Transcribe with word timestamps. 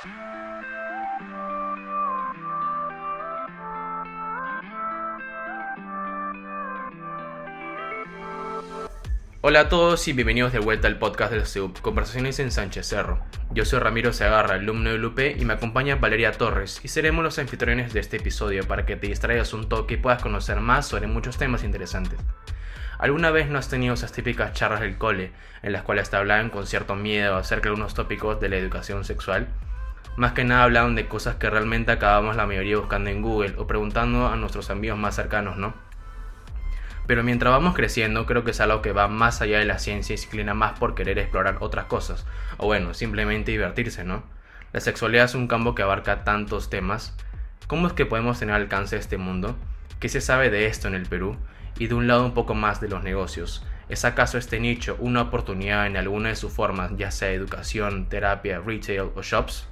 Hola 0.00 0.12
a 9.60 9.68
todos 9.68 10.06
y 10.06 10.12
bienvenidos 10.12 10.52
de 10.52 10.60
vuelta 10.60 10.86
al 10.86 11.00
podcast 11.00 11.32
del 11.32 11.46
CEUP, 11.46 11.80
Conversaciones 11.80 12.38
en 12.38 12.52
Sánchez 12.52 12.86
Cerro. 12.86 13.24
Yo 13.50 13.64
soy 13.64 13.80
Ramiro 13.80 14.12
Segarra, 14.12 14.54
alumno 14.54 14.90
de 14.90 14.98
Lupe, 14.98 15.34
y 15.36 15.44
me 15.44 15.54
acompaña 15.54 15.96
Valeria 15.96 16.30
Torres, 16.30 16.78
y 16.84 16.88
seremos 16.88 17.24
los 17.24 17.40
anfitriones 17.40 17.92
de 17.92 17.98
este 17.98 18.18
episodio 18.18 18.68
para 18.68 18.86
que 18.86 18.94
te 18.94 19.08
distraigas 19.08 19.52
un 19.52 19.68
toque 19.68 19.94
y 19.94 19.96
puedas 19.96 20.22
conocer 20.22 20.60
más 20.60 20.86
sobre 20.86 21.08
muchos 21.08 21.38
temas 21.38 21.64
interesantes. 21.64 22.20
¿Alguna 23.00 23.32
vez 23.32 23.48
no 23.48 23.58
has 23.58 23.68
tenido 23.68 23.94
esas 23.94 24.12
típicas 24.12 24.52
charlas 24.52 24.80
del 24.80 24.96
cole, 24.96 25.32
en 25.62 25.72
las 25.72 25.82
cuales 25.82 26.08
te 26.08 26.16
hablaban 26.16 26.50
con 26.50 26.68
cierto 26.68 26.94
miedo 26.94 27.36
acerca 27.36 27.64
de 27.64 27.70
algunos 27.70 27.94
tópicos 27.94 28.40
de 28.40 28.48
la 28.48 28.58
educación 28.58 29.04
sexual? 29.04 29.48
Más 30.18 30.32
que 30.32 30.42
nada 30.42 30.64
hablaban 30.64 30.96
de 30.96 31.06
cosas 31.06 31.36
que 31.36 31.48
realmente 31.48 31.92
acabamos 31.92 32.34
la 32.34 32.44
mayoría 32.44 32.76
buscando 32.76 33.08
en 33.08 33.22
Google 33.22 33.54
o 33.56 33.68
preguntando 33.68 34.26
a 34.26 34.34
nuestros 34.34 34.68
amigos 34.68 34.98
más 34.98 35.14
cercanos, 35.14 35.58
¿no? 35.58 35.74
Pero 37.06 37.22
mientras 37.22 37.52
vamos 37.52 37.76
creciendo, 37.76 38.26
creo 38.26 38.42
que 38.42 38.50
es 38.50 38.60
algo 38.60 38.82
que 38.82 38.90
va 38.90 39.06
más 39.06 39.42
allá 39.42 39.60
de 39.60 39.64
la 39.64 39.78
ciencia 39.78 40.14
y 40.14 40.18
se 40.18 40.24
inclina 40.24 40.54
más 40.54 40.76
por 40.76 40.96
querer 40.96 41.20
explorar 41.20 41.58
otras 41.60 41.84
cosas. 41.84 42.26
O 42.56 42.66
bueno, 42.66 42.94
simplemente 42.94 43.52
divertirse, 43.52 44.02
¿no? 44.02 44.24
La 44.72 44.80
sexualidad 44.80 45.26
es 45.26 45.36
un 45.36 45.46
campo 45.46 45.76
que 45.76 45.82
abarca 45.82 46.24
tantos 46.24 46.68
temas. 46.68 47.14
¿Cómo 47.68 47.86
es 47.86 47.92
que 47.92 48.04
podemos 48.04 48.40
tener 48.40 48.56
alcance 48.56 48.96
a 48.96 48.98
este 48.98 49.18
mundo? 49.18 49.54
¿Qué 50.00 50.08
se 50.08 50.20
sabe 50.20 50.50
de 50.50 50.66
esto 50.66 50.88
en 50.88 50.96
el 50.96 51.06
Perú? 51.06 51.36
Y 51.78 51.86
de 51.86 51.94
un 51.94 52.08
lado 52.08 52.24
un 52.24 52.34
poco 52.34 52.56
más 52.56 52.80
de 52.80 52.88
los 52.88 53.04
negocios. 53.04 53.64
¿Es 53.88 54.04
acaso 54.04 54.36
este 54.36 54.58
nicho 54.58 54.96
una 54.98 55.22
oportunidad 55.22 55.86
en 55.86 55.96
alguna 55.96 56.30
de 56.30 56.34
sus 56.34 56.52
formas, 56.52 56.90
ya 56.96 57.12
sea 57.12 57.30
educación, 57.30 58.08
terapia, 58.08 58.58
retail 58.58 59.12
o 59.14 59.22
shops? 59.22 59.68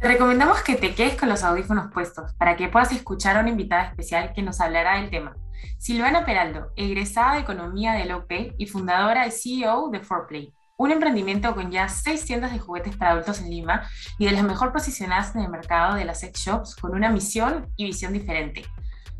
Te 0.00 0.06
recomendamos 0.06 0.62
que 0.62 0.76
te 0.76 0.94
quedes 0.94 1.16
con 1.16 1.28
los 1.28 1.42
audífonos 1.42 1.90
puestos 1.92 2.32
para 2.34 2.56
que 2.56 2.68
puedas 2.68 2.92
escuchar 2.92 3.36
a 3.36 3.40
una 3.40 3.48
invitada 3.48 3.88
especial 3.88 4.32
que 4.32 4.42
nos 4.42 4.60
hablará 4.60 5.00
del 5.00 5.10
tema. 5.10 5.36
Silvana 5.76 6.24
Peraldo, 6.24 6.70
egresada 6.76 7.34
de 7.34 7.40
Economía 7.40 7.94
del 7.94 8.12
OP 8.12 8.54
y 8.56 8.66
fundadora 8.66 9.26
y 9.26 9.32
CEO 9.32 9.88
de 9.90 9.98
Forplay, 9.98 10.54
un 10.76 10.92
emprendimiento 10.92 11.52
con 11.52 11.72
ya 11.72 11.88
seis 11.88 12.24
tiendas 12.24 12.52
de 12.52 12.60
juguetes 12.60 12.96
para 12.96 13.10
adultos 13.10 13.40
en 13.40 13.50
Lima 13.50 13.88
y 14.20 14.26
de 14.26 14.30
las 14.30 14.44
mejor 14.44 14.72
posicionadas 14.72 15.34
en 15.34 15.42
el 15.42 15.48
mercado 15.48 15.96
de 15.96 16.04
las 16.04 16.20
sex 16.20 16.38
shops 16.38 16.76
con 16.76 16.94
una 16.94 17.10
misión 17.10 17.72
y 17.74 17.86
visión 17.86 18.12
diferente. 18.12 18.64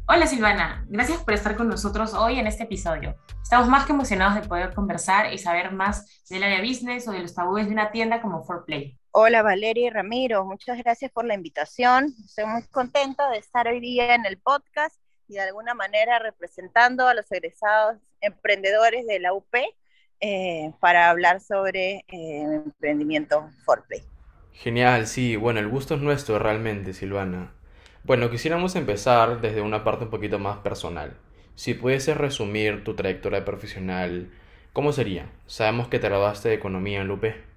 Hola 0.07 0.29
Silvana, 0.29 0.87
gracias 0.89 1.19
por 1.25 1.35
estar 1.35 1.57
con 1.57 1.69
nosotros 1.69 2.15
hoy 2.15 2.39
en 2.39 2.47
este 2.47 2.63
episodio. 2.63 3.17
Estamos 3.43 3.67
más 3.67 3.85
que 3.85 3.93
emocionados 3.93 4.37
de 4.37 4.49
poder 4.49 4.73
conversar 4.73 5.33
y 5.33 5.39
saber 5.39 5.73
más 5.73 6.23
del 6.31 6.45
área 6.45 6.61
business 6.61 7.09
o 7.09 7.11
de 7.11 7.19
los 7.21 7.35
tabúes 7.35 7.67
de 7.67 7.73
una 7.73 7.91
tienda 7.91 8.23
como 8.23 8.45
Forplay. 8.45 8.98
Hola 9.11 9.43
Valeria 9.43 9.87
y 9.87 9.91
Ramiro, 9.91 10.45
muchas 10.45 10.77
gracias 10.79 11.11
por 11.11 11.25
la 11.25 11.35
invitación. 11.35 12.15
Estoy 12.25 12.45
muy 12.45 12.63
contenta 12.65 13.31
de 13.31 13.39
estar 13.39 13.67
hoy 13.67 13.81
día 13.81 14.15
en 14.15 14.27
el 14.27 14.37
podcast 14.37 15.01
y 15.27 15.35
de 15.35 15.41
alguna 15.41 15.73
manera 15.73 16.19
representando 16.19 17.09
a 17.09 17.15
los 17.15 17.31
egresados 17.33 17.97
emprendedores 18.21 19.07
de 19.07 19.19
la 19.19 19.33
UP 19.33 19.55
eh, 20.21 20.73
para 20.81 21.09
hablar 21.09 21.41
sobre 21.41 22.05
eh, 22.09 22.63
emprendimiento 22.67 23.51
Forplay. 23.65 24.03
Genial, 24.53 25.07
sí, 25.07 25.37
bueno, 25.37 25.59
el 25.61 25.69
gusto 25.69 25.95
es 25.95 26.03
nuestro 26.03 26.39
realmente, 26.39 26.93
Silvana. 26.93 27.55
Bueno, 28.05 28.31
quisiéramos 28.31 28.77
empezar 28.77 29.41
desde 29.41 29.63
una 29.63 29.85
parte 29.85 30.05
un 30.05 30.11
poquito 30.11 30.39
más 30.39 30.59
personal. 30.59 31.17
Si 31.55 31.73
pudieses 31.73 32.17
resumir 32.17 32.85
tu 32.85 32.95
trayectoria 32.95 33.45
profesional, 33.45 34.31
¿cómo 34.75 34.93
sería? 34.93 35.33
Sabemos 35.47 35.89
que 35.89 35.99
te 35.99 36.09
graduaste 36.09 36.51
de 36.51 36.55
Economía 36.57 37.01
en 37.01 37.09
Lupe. 37.09 37.48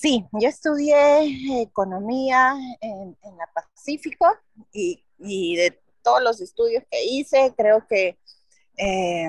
Sí, 0.00 0.24
yo 0.30 0.48
estudié 0.48 1.62
economía 1.62 2.54
en, 2.80 3.16
la 3.36 3.48
Pacífico 3.52 4.26
y, 4.72 5.02
de 5.56 5.76
todos 6.04 6.22
los 6.22 6.40
estudios 6.40 6.84
que 6.88 7.04
hice, 7.04 7.52
creo 7.56 7.84
que 7.88 8.16
eh, 8.76 9.28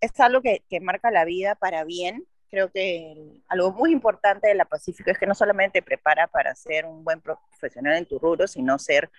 es 0.00 0.18
algo 0.20 0.40
que, 0.40 0.62
marca 0.80 1.10
la 1.10 1.26
vida 1.26 1.56
para 1.56 1.84
bien. 1.84 2.26
Creo 2.50 2.70
que 2.70 3.42
algo 3.48 3.72
muy 3.72 3.92
importante 3.92 4.48
de 4.48 4.54
la 4.54 4.64
Pacífico 4.64 5.10
es 5.10 5.18
que 5.18 5.26
no 5.26 5.34
solamente 5.34 5.80
te 5.80 5.84
prepara 5.84 6.26
para 6.26 6.54
ser 6.54 6.86
un 6.86 7.04
buen 7.04 7.20
profesional 7.20 7.98
en 7.98 8.06
tu 8.06 8.18
rubro, 8.18 8.48
sino 8.48 8.78
ser 8.78 9.10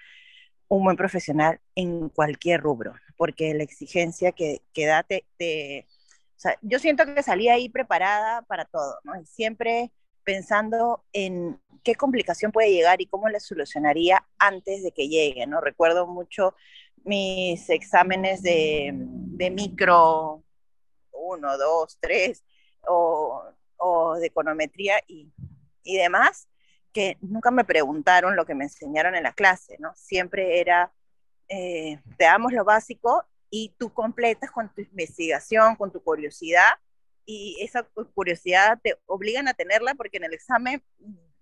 un 0.70 0.84
buen 0.84 0.98
profesional 0.98 1.60
en 1.76 2.10
cualquier 2.10 2.62
rubro, 2.62 2.96
porque 3.16 3.54
la 3.54 3.64
exigencia 3.64 4.32
que, 4.32 4.64
que 4.74 4.88
da 4.88 5.04
te, 5.04 5.24
o 6.40 6.40
sea, 6.40 6.58
yo 6.62 6.80
siento 6.80 7.06
que 7.06 7.22
salí 7.22 7.48
ahí 7.48 7.70
preparada 7.70 8.42
para 8.44 8.66
todo, 8.66 8.98
¿no? 9.04 9.14
Siempre 9.26 9.92
pensando 10.24 11.04
en 11.14 11.60
qué 11.84 11.96
complicación 11.96 12.52
puede 12.52 12.72
llegar 12.72 13.02
y 13.02 13.08
cómo 13.08 13.30
la 13.30 13.40
solucionaría 13.40 14.26
antes 14.38 14.84
de 14.84 14.92
que 14.92 15.08
llegue, 15.08 15.48
¿no? 15.48 15.62
Recuerdo 15.62 16.08
mucho 16.08 16.56
mis 17.04 17.70
exámenes 17.70 18.42
de, 18.42 18.92
micro 19.52 20.44
1, 21.12 21.58
2, 21.58 21.98
3 22.00 22.44
o, 22.88 24.16
de 24.20 24.28
econometría 24.28 24.96
y, 25.08 25.32
demás, 25.84 26.48
que 26.94 27.18
nunca 27.22 27.52
me 27.52 27.64
preguntaron 27.64 28.36
lo 28.36 28.46
que 28.46 28.56
me 28.56 28.66
enseñaron 28.66 29.16
en 29.16 29.24
la 29.24 29.34
clase, 29.34 29.78
¿no? 29.80 29.94
Siempre 29.96 30.60
era, 30.60 30.92
eh, 31.48 32.00
te 32.18 32.26
damos 32.26 32.52
lo 32.52 32.64
básico 32.64 33.24
y 33.50 33.74
tú 33.78 33.94
completas 33.94 34.52
con 34.52 34.74
tu 34.74 34.82
investigación, 34.82 35.76
con 35.76 35.92
tu 35.92 36.04
curiosidad 36.04 36.74
y 37.26 37.58
esa 37.62 37.84
curiosidad 38.14 38.80
te 38.82 38.98
obligan 39.06 39.48
a 39.48 39.54
tenerla 39.54 39.96
porque 39.96 40.18
en 40.18 40.26
el 40.26 40.34
examen 40.34 40.84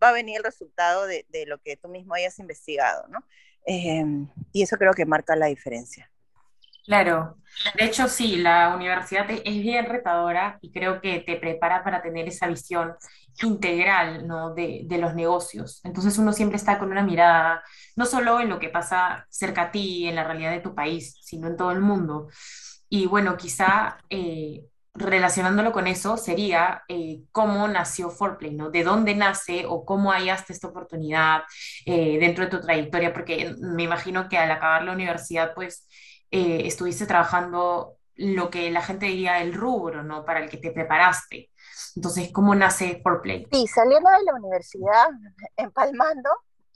va 0.01 0.09
a 0.09 0.13
venir 0.13 0.37
el 0.37 0.43
resultado 0.43 1.05
de, 1.05 1.25
de 1.29 1.45
lo 1.45 1.59
que 1.59 1.77
tú 1.77 1.87
mismo 1.87 2.13
hayas 2.13 2.39
investigado, 2.39 3.07
¿no? 3.07 3.23
Em, 3.65 4.27
y 4.53 4.63
eso 4.63 4.77
creo 4.77 4.93
que 4.93 5.05
marca 5.05 5.35
la 5.35 5.47
diferencia. 5.47 6.09
Claro, 6.85 7.35
de 7.77 7.83
hecho 7.83 8.07
sí, 8.07 8.37
la 8.37 8.73
universidad 8.73 9.29
es 9.29 9.61
bien 9.61 9.87
retadora 9.87 10.57
y 10.61 10.71
creo 10.71 11.01
que 11.01 11.19
te 11.19 11.35
prepara 11.35 11.83
para 11.83 12.01
tener 12.01 12.29
esa 12.29 12.47
visión 12.47 12.95
integral 13.43 14.25
¿no? 14.25 14.53
de, 14.53 14.83
de, 14.85 14.97
los 14.97 15.13
negocios. 15.13 15.81
Entonces 15.83 16.17
uno 16.17 16.31
siempre 16.31 16.55
está 16.55 16.79
con 16.79 16.89
una 16.89 17.03
mirada 17.03 17.61
no 17.97 18.05
solo 18.05 18.39
en 18.39 18.47
lo 18.47 18.57
que 18.57 18.69
pasa 18.69 19.27
cerca 19.29 19.63
a 19.63 19.71
ti, 19.71 20.07
en 20.07 20.15
la 20.15 20.23
realidad 20.23 20.51
de 20.51 20.61
tu 20.61 20.73
país, 20.73 21.17
sino 21.21 21.47
en 21.47 21.57
todo 21.57 21.73
el 21.73 21.81
mundo. 21.81 22.29
Y 22.87 23.05
bueno, 23.05 23.35
quizá 23.35 23.97
eh, 24.09 24.63
relacionándolo 24.97 25.71
con 25.71 25.87
eso 25.87 26.17
sería 26.17 26.83
eh, 26.87 27.21
cómo 27.31 27.67
nació 27.67 28.09
Forplay, 28.09 28.53
¿no? 28.53 28.69
De 28.69 28.83
dónde 28.83 29.15
nace 29.15 29.65
o 29.67 29.85
cómo 29.85 30.11
hallaste 30.11 30.53
esta 30.53 30.67
oportunidad 30.67 31.43
eh, 31.85 32.17
dentro 32.19 32.45
de 32.45 32.51
tu 32.51 32.61
trayectoria, 32.61 33.13
porque 33.13 33.55
me 33.59 33.83
imagino 33.83 34.27
que 34.27 34.37
al 34.37 34.51
acabar 34.51 34.83
la 34.83 34.93
universidad, 34.93 35.53
pues, 35.53 35.87
eh, 36.31 36.63
estuviste 36.65 37.05
trabajando 37.05 37.97
lo 38.15 38.49
que 38.49 38.71
la 38.71 38.81
gente 38.81 39.05
diría 39.05 39.41
el 39.41 39.53
rubro, 39.53 40.03
¿no? 40.03 40.25
Para 40.25 40.43
el 40.43 40.49
que 40.49 40.57
te 40.57 40.71
preparaste. 40.71 41.51
Entonces, 41.95 42.31
¿cómo 42.33 42.55
nace 42.55 42.99
Forplay? 43.03 43.47
Sí, 43.51 43.67
saliendo 43.67 44.09
de 44.09 44.23
la 44.23 44.33
universidad, 44.33 45.07
empalmando, 45.55 46.29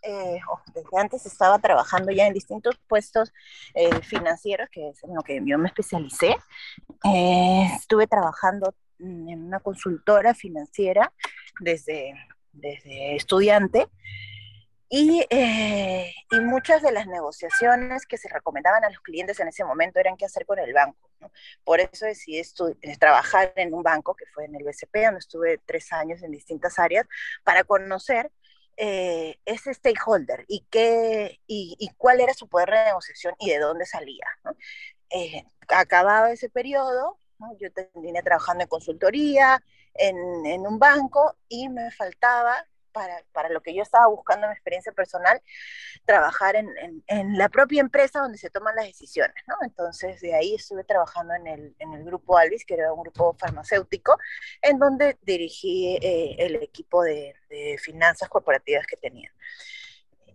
eh, 0.04 0.40
desde 0.74 0.98
antes 1.00 1.26
estaba 1.26 1.60
trabajando 1.60 2.12
ya 2.12 2.28
en 2.28 2.34
distintos 2.34 2.78
puestos 2.88 3.32
eh, 3.74 4.02
financieros, 4.02 4.70
que 4.70 4.90
es 4.90 5.04
en 5.04 5.16
lo 5.16 5.22
que 5.22 5.42
yo 5.46 5.58
me 5.58 5.68
especialicé. 5.68 6.36
Eh, 7.04 7.68
estuve 7.76 8.08
trabajando 8.08 8.74
en 9.00 9.46
una 9.46 9.60
consultora 9.60 10.34
financiera 10.34 11.12
desde, 11.60 12.14
desde 12.52 13.16
estudiante 13.16 13.88
y, 14.94 15.26
y, 15.30 16.40
muchas 16.42 16.82
de 16.82 16.92
las 16.92 17.08
negociaciones 17.08 18.06
que 18.06 18.18
se 18.18 18.28
recomendaban 18.28 18.84
a 18.84 18.90
los 18.90 19.00
clientes 19.00 19.40
en 19.40 19.48
ese 19.48 19.64
momento 19.64 20.00
eran 20.00 20.18
qué 20.18 20.26
hacer 20.26 20.46
con 20.46 20.60
el 20.60 20.74
banco. 20.74 21.10
Por 21.64 21.80
eso 21.80 22.06
decidí 22.06 22.42
trabajar 23.00 23.54
en 23.56 23.74
un 23.74 23.84
banco, 23.84 24.16
que 24.16 24.26
fue 24.34 24.46
en 24.46 24.56
el 24.56 24.64
BCP, 24.64 25.06
donde 25.06 25.20
estuve 25.20 25.60
tres 25.66 25.94
años 25.94 26.22
en 26.24 26.32
distintas 26.32 26.78
áreas, 26.78 27.08
para 27.46 27.64
conocer 27.64 28.32
eh, 28.78 29.38
ese 29.46 29.74
stakeholder 29.74 30.46
y, 30.48 30.66
qué, 30.70 31.40
y, 31.48 31.90
cuál 31.98 32.22
era 32.22 32.34
su 32.34 32.48
poder 32.48 32.72
de 32.72 32.86
negociación 32.86 33.36
y 33.40 33.50
de 33.50 33.60
dónde 33.60 33.86
salía. 33.86 34.26
Eh, 35.10 35.44
acababa 35.68 36.32
ese 36.32 36.50
periodo, 36.50 37.18
yo 37.60 37.72
terminé 37.72 38.24
trabajando 38.24 38.64
en 38.64 38.70
consultoría, 38.70 39.62
en, 39.94 40.46
en, 40.46 40.66
un 40.66 40.80
banco 40.80 41.36
y 41.50 41.70
me 41.70 41.92
faltaba 41.92 42.66
para, 42.92 43.24
para, 43.32 43.50
lo 43.50 43.62
que 43.62 43.74
yo 43.74 43.82
estaba 43.82 44.08
buscando 44.08 44.46
en 44.46 44.52
mi 44.52 44.54
experiencia 44.54 44.92
personal, 44.92 45.42
trabajar 46.06 46.56
en, 46.56 46.70
en, 47.08 47.38
la 47.38 47.50
propia 47.50 47.82
empresa 47.82 48.20
donde 48.20 48.38
se 48.38 48.50
toman 48.50 48.76
las 48.76 48.86
decisiones, 48.86 49.36
¿no? 49.48 49.56
Entonces, 49.64 50.22
de 50.22 50.36
ahí 50.36 50.56
estuve 50.56 50.84
trabajando 50.84 51.34
en 51.34 51.48
el, 51.48 51.76
en 51.80 51.94
el 51.94 52.04
grupo 52.04 52.38
Alvis, 52.38 52.66
que 52.66 52.76
era 52.76 52.94
un 52.94 53.04
grupo 53.04 53.36
farmacéutico, 53.40 54.18
en 54.62 54.80
donde 54.80 55.18
dirigí 55.22 55.98
eh, 56.02 56.36
el 56.40 56.56
equipo 56.56 57.04
de, 57.04 57.36
de, 57.50 57.78
finanzas 57.78 58.30
corporativas 58.30 58.86
que 58.86 58.98
tenía. 58.98 59.32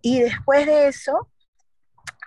Y 0.01 0.21
después 0.21 0.65
de 0.65 0.87
eso, 0.87 1.29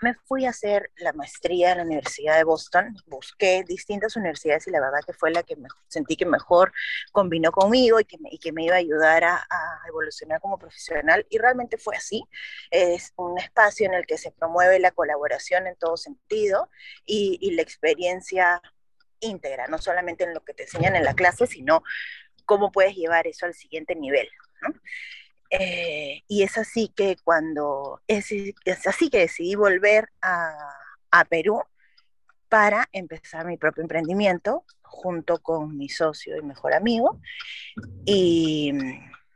me 0.01 0.15
fui 0.15 0.47
a 0.47 0.51
hacer 0.51 0.91
la 0.97 1.13
maestría 1.13 1.73
en 1.73 1.79
la 1.79 1.85
Universidad 1.85 2.37
de 2.37 2.45
Boston, 2.45 2.97
busqué 3.07 3.65
distintas 3.65 4.17
universidades 4.17 4.67
y 4.67 4.71
la 4.71 4.81
verdad 4.81 5.01
que 5.07 5.13
fue 5.13 5.31
la 5.31 5.43
que 5.43 5.57
me, 5.57 5.69
sentí 5.89 6.17
que 6.17 6.27
mejor 6.27 6.73
combinó 7.13 7.53
conmigo 7.53 8.01
y 8.01 8.05
que, 8.05 8.19
me, 8.19 8.29
y 8.33 8.39
que 8.39 8.53
me 8.53 8.65
iba 8.65 8.75
a 8.75 8.79
ayudar 8.79 9.25
a, 9.25 9.47
evolucionar 9.89 10.41
como 10.41 10.59
profesional 10.59 11.27
y 11.31 11.39
realmente 11.39 11.77
fue 11.77 11.97
así. 11.97 12.23
Es 12.71 13.13
un 13.17 13.39
espacio 13.39 13.87
en 13.87 13.95
el 13.95 14.07
que 14.07 14.19
se 14.19 14.31
promueve 14.31 14.79
la 14.79 14.93
colaboración 14.93 15.67
en 15.67 15.77
todo 15.77 15.97
sentido 15.97 16.71
y, 17.05 17.39
y 17.41 17.53
la 17.53 17.63
experiencia 17.63 18.63
íntegra, 19.21 19.67
no 19.67 19.79
solamente 19.79 20.25
en 20.25 20.35
lo 20.35 20.45
que 20.45 20.55
te 20.55 20.65
enseñan 20.65 20.97
en 20.97 21.05
la 21.05 21.15
clase, 21.15 21.47
sino 21.47 21.83
cómo 22.47 22.73
puedes 22.73 22.95
llevar 22.95 23.27
eso 23.27 23.47
al 23.47 23.55
siguiente 23.55 23.95
nivel. 23.95 24.29
Eh, 25.51 26.23
y 26.29 26.43
es 26.45 26.57
así 26.57 26.93
que 26.95 27.17
cuando, 27.25 28.01
es, 28.07 28.33
así 28.87 29.11
que 29.11 29.19
decidí 29.19 29.57
volver 29.57 30.09
a, 30.23 30.77
Perú 31.29 31.61
para 32.49 32.89
empezar 32.93 33.47
mi 33.47 33.57
propio 33.57 33.83
emprendimiento 33.83 34.65
junto 34.83 35.39
con 35.39 35.77
mi 35.77 35.89
socio 35.89 36.37
y 36.37 36.43
mejor 36.43 36.73
amigo. 36.73 37.21
Y, 38.05 38.73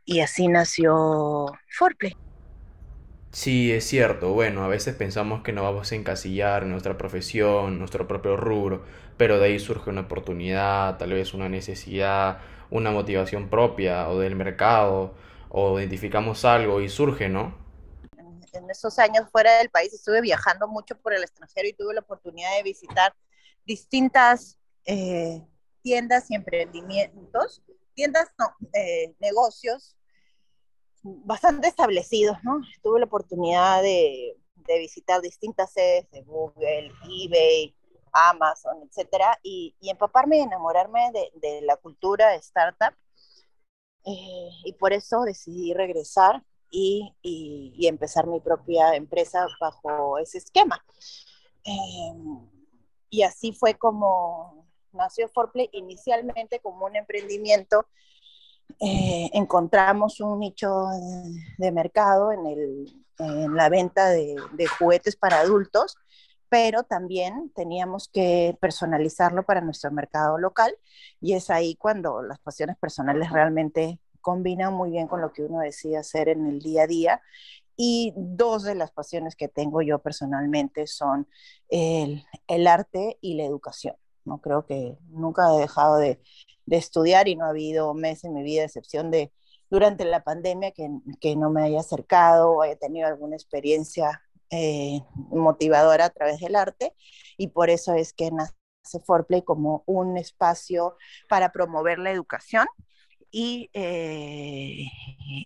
y 0.05 0.20
así 0.20 0.46
nació 0.46 1.46
Forplay. 1.69 2.16
Sí, 3.32 3.72
es 3.72 3.84
cierto. 3.84 4.32
Bueno, 4.32 4.62
a 4.62 4.69
veces 4.69 4.94
pensamos 4.94 5.43
que 5.43 5.52
no 5.52 5.64
vamos 5.64 5.90
a 5.90 5.96
encasillar 5.96 6.66
nuestra 6.66 6.96
profesión, 6.96 7.81
nuestro 7.81 8.06
propio 8.06 8.37
rubro, 8.37 8.84
pero 9.16 9.38
de 9.40 9.46
ahí 9.46 9.58
surge 9.58 9.90
una 9.90 10.02
oportunidad, 10.02 10.99
tal 10.99 11.12
vez 11.12 11.34
una 11.34 11.49
necesidad, 11.49 12.38
una 12.70 12.93
motivación 12.93 13.49
propia 13.49 14.08
o 14.08 14.20
del 14.20 14.37
mercado 14.37 15.14
o 15.56 15.78
identificamos 15.78 16.44
algo 16.44 16.80
y 16.80 16.88
surge, 16.88 17.28
¿no? 17.28 17.56
En 18.52 18.68
esos 18.70 18.98
años 18.98 19.30
fuera 19.30 19.58
del 19.58 19.70
país 19.70 19.94
estuve 19.94 20.20
viajando 20.20 20.66
mucho 20.66 20.98
por 20.98 21.14
el 21.14 21.22
extranjero 21.22 21.68
y 21.68 21.72
tuve 21.72 21.94
la 21.94 22.00
oportunidad 22.00 22.56
de 22.56 22.64
visitar 22.64 23.14
distintas 23.64 24.58
eh, 24.84 25.40
tiendas 25.82 26.28
y 26.28 26.34
emprendimientos, 26.34 27.62
tiendas, 27.94 28.32
no, 28.36 28.46
eh, 28.72 29.14
negocios 29.20 29.96
bastante 31.02 31.68
establecidos, 31.68 32.36
¿no? 32.42 32.60
Tuve 32.82 32.98
la 32.98 33.06
oportunidad 33.06 33.80
de, 33.80 34.36
visitar 34.66 35.20
distintas 35.20 35.72
sedes 35.72 36.10
de 36.10 36.22
Google, 36.22 36.90
eBay, 37.04 37.76
Amazon, 38.12 38.88
etcétera, 38.88 39.38
y, 39.44 39.76
y 39.80 39.90
empaparme 39.90 40.38
y 40.38 40.40
enamorarme 40.40 41.12
de, 41.12 41.30
de 41.34 41.60
la 41.62 41.76
cultura 41.76 42.34
startup 42.36 42.94
eh, 44.06 44.50
y 44.64 44.72
por 44.74 44.92
eso 44.92 45.22
decidí 45.22 45.72
regresar 45.72 46.42
y, 46.70 47.14
y, 47.22 47.86
empezar 47.86 48.26
mi 48.26 48.40
propia 48.40 48.94
empresa 48.94 49.46
bajo 49.60 50.18
ese 50.18 50.38
esquema. 50.38 50.84
Eh, 51.64 52.12
y 53.10 53.22
así 53.22 53.52
fue 53.52 53.74
como 53.74 54.66
nació 54.92 55.28
Forplay 55.28 55.68
inicialmente 55.72 56.60
como 56.60 56.86
un 56.86 56.96
emprendimiento. 56.96 57.86
Eh, 58.80 59.30
encontramos 59.32 60.20
un 60.20 60.40
nicho 60.40 60.86
de, 61.58 61.72
mercado 61.72 62.32
en, 62.32 62.46
el, 62.46 63.04
en, 63.18 63.54
la 63.54 63.68
venta 63.68 64.08
de 64.08 64.66
juguetes 64.78 65.16
para 65.16 65.40
adultos 65.40 65.96
pero 66.54 66.84
también 66.84 67.50
teníamos 67.52 68.06
que 68.06 68.56
personalizarlo 68.60 69.42
para 69.42 69.60
nuestro 69.60 69.90
mercado 69.90 70.38
local 70.38 70.72
y 71.20 71.32
es 71.32 71.50
ahí 71.50 71.74
cuando 71.74 72.22
las 72.22 72.38
pasiones 72.38 72.76
personales 72.76 73.32
realmente 73.32 73.98
combinan 74.20 74.72
muy 74.72 74.92
bien 74.92 75.08
con 75.08 75.20
lo 75.20 75.32
que 75.32 75.42
uno 75.42 75.58
decide 75.58 75.96
hacer 75.96 76.28
en 76.28 76.46
el 76.46 76.60
día 76.60 76.84
a 76.84 76.86
día. 76.86 77.22
Y 77.76 78.12
dos 78.16 78.62
de 78.62 78.76
las 78.76 78.92
pasiones 78.92 79.34
que 79.34 79.48
tengo 79.48 79.82
yo 79.82 79.98
personalmente 79.98 80.86
son 80.86 81.26
el, 81.70 82.24
el 82.46 82.68
arte 82.68 83.18
y 83.20 83.34
la 83.34 83.42
educación. 83.42 83.96
¿no? 84.24 84.40
Creo 84.40 84.64
que 84.64 84.96
nunca 85.08 85.52
he 85.56 85.58
dejado 85.58 85.96
de, 85.96 86.20
de, 86.66 86.76
estudiar 86.76 87.26
y 87.26 87.34
no 87.34 87.46
ha 87.46 87.48
habido 87.48 87.94
mes 87.94 88.22
en 88.22 88.32
mi 88.32 88.44
vida, 88.44 88.62
excepción 88.62 89.10
de 89.10 89.32
durante 89.70 90.04
la 90.04 90.22
pandemia, 90.22 90.70
que, 90.70 90.88
que 91.20 91.34
no 91.34 91.50
me 91.50 91.64
haya 91.64 91.80
acercado 91.80 92.52
o 92.52 92.62
haya 92.62 92.76
tenido 92.76 93.08
alguna 93.08 93.34
experiencia 93.34 94.24
eh, 94.50 95.00
motivadora 95.31 96.06
a 96.06 96.11
través 96.11 96.41
del 96.41 96.56
arte 96.56 96.94
y 97.37 97.49
por 97.49 97.70
eso 97.70 97.94
es 97.94 98.12
que 98.12 98.31
nace 98.31 98.55
Forplay 99.05 99.43
como 99.43 99.82
un 99.87 100.17
espacio 100.17 100.96
para 101.29 101.52
promover 101.52 101.99
la 101.99 102.11
educación 102.11 102.67
y, 103.31 103.70
eh, 103.73 104.87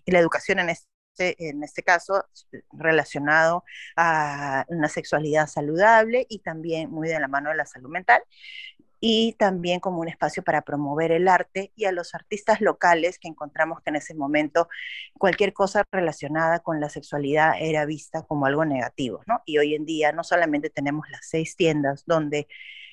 la 0.05 0.19
educación 0.19 0.59
en 0.59 0.69
este, 0.69 1.49
en 1.49 1.63
este 1.63 1.83
caso 1.83 2.25
relacionado 2.71 3.63
a 3.95 4.65
una 4.67 4.87
sexualidad 4.89 5.47
saludable 5.47 6.25
y 6.29 6.39
también 6.39 6.91
muy 6.91 7.07
de 7.09 7.19
la 7.19 7.27
mano 7.27 7.49
de 7.49 7.57
la 7.57 7.65
salud 7.65 7.89
mental 7.89 8.21
y 8.99 9.33
también 9.33 9.79
como 9.79 9.99
un 9.99 10.09
espacio 10.09 10.43
para 10.43 10.61
promover 10.61 11.11
el 11.11 11.27
arte 11.27 11.71
y 11.75 11.85
a 11.85 11.91
los 11.91 12.13
artistas 12.15 12.61
locales 12.61 13.19
que 13.19 13.27
encontramos 13.27 13.81
que 13.81 13.89
en 13.89 13.95
ese 13.95 14.13
momento 14.13 14.67
cualquier 15.17 15.53
cosa 15.53 15.83
relacionada 15.91 16.59
con 16.59 16.79
la 16.79 16.89
sexualidad 16.89 17.53
era 17.59 17.85
vista 17.85 18.23
como 18.23 18.45
algo 18.45 18.65
negativo, 18.65 19.21
¿no? 19.27 19.41
Y 19.45 19.57
hoy 19.57 19.75
en 19.75 19.85
día 19.85 20.11
no 20.11 20.23
solamente 20.23 20.69
tenemos 20.69 21.09
las 21.09 21.27
seis 21.27 21.55
tiendas 21.55 22.03
donde 22.05 22.47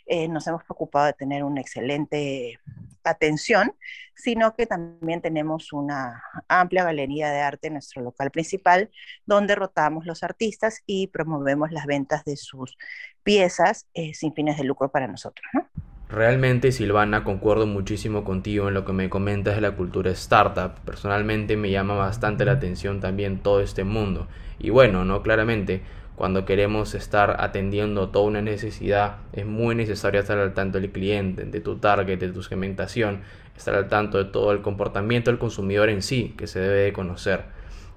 eh, 0.06 0.28
nos 0.28 0.46
hemos 0.46 0.62
preocupado 0.62 1.06
de 1.06 1.14
tener 1.14 1.42
una 1.42 1.60
excelente 1.60 2.60
atención, 3.02 3.74
sino 4.14 4.54
que 4.54 4.66
también 4.66 5.20
tenemos 5.20 5.72
una 5.72 6.22
amplia 6.48 6.84
galería 6.84 7.30
de 7.30 7.40
arte 7.40 7.68
en 7.68 7.74
nuestro 7.74 8.02
local 8.02 8.30
principal, 8.30 8.90
donde 9.26 9.54
rotamos 9.56 10.06
los 10.06 10.22
artistas 10.22 10.82
y 10.86 11.08
promovemos 11.08 11.72
las 11.72 11.86
ventas 11.86 12.24
de 12.24 12.36
sus 12.36 12.76
piezas 13.22 13.88
eh, 13.94 14.14
sin 14.14 14.32
fines 14.32 14.56
de 14.56 14.64
lucro 14.64 14.90
para 14.90 15.08
nosotros, 15.08 15.46
¿no? 15.52 15.68
Realmente, 16.08 16.70
Silvana, 16.70 17.24
concuerdo 17.24 17.66
muchísimo 17.66 18.22
contigo 18.22 18.68
en 18.68 18.74
lo 18.74 18.84
que 18.84 18.92
me 18.92 19.10
comentas 19.10 19.56
de 19.56 19.60
la 19.60 19.72
cultura 19.72 20.12
startup. 20.12 20.78
Personalmente 20.84 21.56
me 21.56 21.72
llama 21.72 21.94
bastante 21.94 22.44
la 22.44 22.52
atención 22.52 23.00
también 23.00 23.40
todo 23.40 23.60
este 23.60 23.82
mundo. 23.82 24.28
Y 24.60 24.70
bueno, 24.70 25.04
no 25.04 25.22
claramente, 25.22 25.82
cuando 26.14 26.44
queremos 26.44 26.94
estar 26.94 27.36
atendiendo 27.40 28.10
toda 28.10 28.24
una 28.24 28.40
necesidad, 28.40 29.16
es 29.32 29.46
muy 29.46 29.74
necesario 29.74 30.20
estar 30.20 30.38
al 30.38 30.54
tanto 30.54 30.80
del 30.80 30.92
cliente, 30.92 31.44
de 31.44 31.60
tu 31.60 31.78
target, 31.78 32.20
de 32.20 32.28
tu 32.28 32.44
segmentación, 32.44 33.22
estar 33.56 33.74
al 33.74 33.88
tanto 33.88 34.18
de 34.18 34.26
todo 34.26 34.52
el 34.52 34.62
comportamiento 34.62 35.32
del 35.32 35.40
consumidor 35.40 35.88
en 35.88 36.02
sí, 36.02 36.34
que 36.38 36.46
se 36.46 36.60
debe 36.60 36.82
de 36.82 36.92
conocer. 36.92 37.42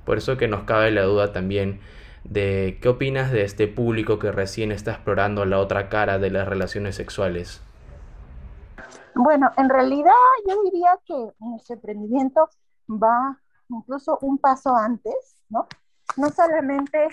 Por 0.03 0.17
eso 0.17 0.35
que 0.35 0.47
nos 0.47 0.63
cabe 0.63 0.89
la 0.89 1.03
duda 1.03 1.31
también 1.31 1.79
de 2.23 2.79
qué 2.81 2.89
opinas 2.89 3.31
de 3.31 3.43
este 3.43 3.67
público 3.67 4.17
que 4.17 4.31
recién 4.31 4.71
está 4.71 4.93
explorando 4.93 5.45
la 5.45 5.59
otra 5.59 5.89
cara 5.89 6.17
de 6.17 6.31
las 6.31 6.47
relaciones 6.47 6.95
sexuales. 6.95 7.61
Bueno, 9.21 9.51
en 9.57 9.67
realidad 9.67 10.13
yo 10.47 10.63
diría 10.63 10.97
que 11.05 11.33
nuestro 11.39 11.75
emprendimiento 11.75 12.49
va 12.87 13.37
incluso 13.67 14.17
un 14.21 14.37
paso 14.37 14.73
antes, 14.73 15.13
¿no? 15.49 15.67
No 16.15 16.29
solamente 16.29 17.05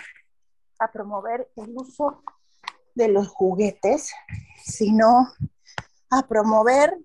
a 0.78 0.92
promover 0.92 1.50
el 1.56 1.72
uso 1.74 2.22
de 2.94 3.08
los 3.08 3.26
juguetes, 3.26 4.12
sino 4.62 5.32
a 6.08 6.22
promover 6.28 6.96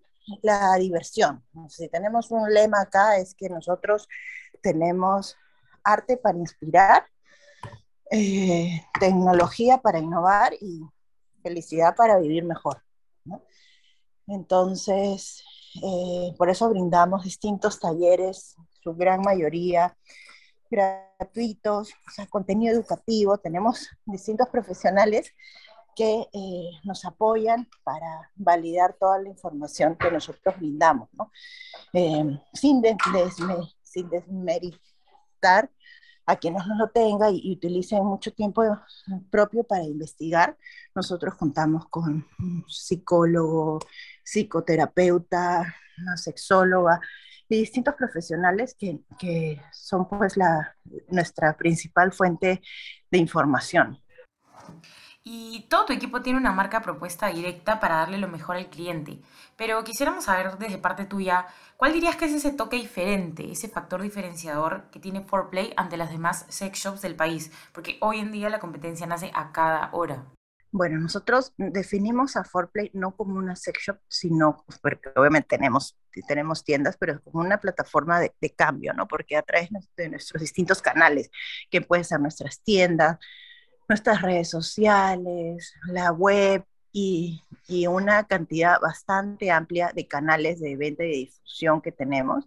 la 0.43 0.75
diversión. 0.75 1.43
Si 1.70 1.89
tenemos 1.89 2.29
un 2.29 2.53
lema 2.53 2.81
acá 2.81 3.17
es 3.17 3.34
que 3.34 3.50
nosotros 3.50 4.08
tenemos 4.62 5.36
arte 5.84 6.15
para 6.15 6.38
inspirar, 6.38 7.08
eh, 8.12 8.86
tecnología 9.00 9.79
para 9.79 9.98
innovar 9.98 10.53
y 10.62 10.84
felicidad 11.41 11.96
para 11.96 12.20
vivir 12.20 12.43
mejor. 12.43 12.84
Entonces, 14.28 15.44
eh, 15.84 16.34
por 16.38 16.50
eso 16.50 16.70
brindamos 16.70 17.24
distintos 17.24 17.80
talleres, 17.80 18.56
su 18.84 18.96
gran 18.96 19.22
mayoría 19.22 19.96
gratuitos, 20.70 21.92
o 21.92 22.12
sea, 22.13 22.28
contenido 22.28 22.74
educativo. 22.74 23.38
Tenemos 23.38 23.90
distintos 24.06 24.48
profesionales 24.50 25.34
que 25.96 26.28
eh, 26.34 26.70
nos 26.84 27.04
apoyan 27.04 27.68
para 27.84 28.32
validar 28.36 28.96
toda 29.00 29.20
la 29.20 29.30
información 29.30 29.98
que 29.98 30.10
nosotros 30.10 30.56
brindamos, 30.58 31.10
eh, 31.94 32.40
sin 32.54 32.82
desmeritar 32.82 35.70
a 36.32 36.36
quienes 36.38 36.66
no 36.66 36.78
lo 36.78 36.90
tengan 36.90 37.34
y, 37.34 37.42
y, 37.44 37.54
utilicen 37.54 38.04
mucho 38.06 38.32
tiempo 38.34 38.64
propio 39.30 39.64
para 39.64 39.84
investigar. 39.84 40.58
Nosotros 40.96 41.36
contamos 41.36 41.88
con 41.90 42.26
un 42.40 42.66
psicólogo, 42.68 43.80
psicoterapeuta, 44.24 45.76
una 45.98 46.18
sexóloga 46.18 47.00
y 47.50 47.58
distintos 47.58 47.96
profesionales 47.96 48.76
que, 48.80 49.00
que 49.20 49.62
son 49.74 50.08
pues 50.08 50.38
la, 50.38 50.76
nuestra 51.10 51.56
principal 51.58 52.14
fuente 52.14 52.62
de 53.10 53.18
información. 53.18 54.00
Y 55.24 55.68
todo 55.70 55.86
tu 55.86 55.94
equipo 55.94 56.22
tiene 56.22 56.40
una 56.40 56.51
marca 56.51 56.82
propuesta 56.82 57.28
directa 57.28 57.80
para 57.80 57.98
darle 57.98 58.18
lo 58.18 58.28
mejor 58.28 58.56
al 58.56 58.70
cliente. 58.70 59.20
Pero 59.56 59.84
quisiéramos 59.84 60.25
saber 60.25 60.58
desde 60.58 60.80
parte 60.80 61.06
tuya, 61.06 61.46
¿cuál 61.78 61.94
dirías 61.94 62.16
que 62.16 62.25
es 62.25 62.34
ese 62.34 62.51
toque 62.51 62.78
diferente, 62.78 63.51
ese 63.51 63.70
factor 63.70 64.01
diferenciador 64.01 64.90
que 64.92 65.00
tiene 65.00 65.25
4Play 65.25 65.74
ante 65.78 65.98
las 65.98 66.10
demás 66.10 66.46
sex 66.50 66.80
shops 66.80 67.01
del 67.01 67.16
país? 67.16 67.51
Porque 67.72 67.98
hoy 68.01 68.20
en 68.20 68.32
día 68.32 68.50
la 68.50 68.60
competencia 68.60 69.06
nace 69.06 69.32
a 69.34 69.51
cada 69.51 69.90
hora. 69.94 70.25
Bueno, 70.74 71.00
nosotros 71.00 71.54
definimos 71.58 72.36
a 72.36 72.44
4Play 72.44 72.92
no 72.94 73.16
como 73.16 73.38
una 73.38 73.56
sex 73.56 73.84
shop, 73.84 74.00
sino, 74.08 74.66
porque 74.82 75.12
obviamente 75.16 75.50
tenemos, 75.50 76.00
tenemos 76.28 76.63
tiendas, 76.63 76.98
pero 76.98 77.22
como 77.22 77.42
una 77.42 77.60
plataforma 77.60 78.20
de, 78.20 78.34
de 78.40 78.50
cambio, 78.56 78.94
¿no? 78.94 79.08
Porque 79.08 79.36
a 79.36 79.44
través 79.44 79.70
de 79.98 80.10
nuestros 80.10 80.42
distintos 80.42 80.82
canales, 80.82 81.30
que 81.70 81.82
pueden 81.82 82.06
ser 82.06 82.22
nuestras 82.22 82.62
tiendas, 82.62 83.18
nuestras 83.88 84.22
redes 84.22 84.50
sociales, 84.50 85.74
la 85.88 86.12
web 86.12 86.64
y, 86.92 87.42
y, 87.68 87.88
una 87.88 88.26
cantidad 88.26 88.80
bastante 88.82 89.52
amplia 89.52 89.92
de 89.94 90.08
canales 90.08 90.60
de 90.60 90.76
venta 90.76 91.04
y 91.04 91.08
de 91.08 91.18
difusión 91.18 91.82
que 91.82 91.92
tenemos. 91.92 92.46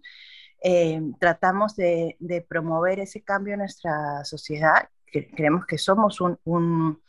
Eh, 0.63 1.01
tratamos 1.19 1.75
de, 1.75 2.15
de, 2.19 2.41
promover 2.41 2.99
ese 2.99 3.21
cambio 3.21 3.53
en 3.53 3.59
nuestra 3.59 4.23
sociedad. 4.25 4.89
Que 5.05 5.29
creemos 5.29 5.65
que 5.65 5.77
somos 5.77 6.21
un, 6.21 6.39
un, 6.43 7.01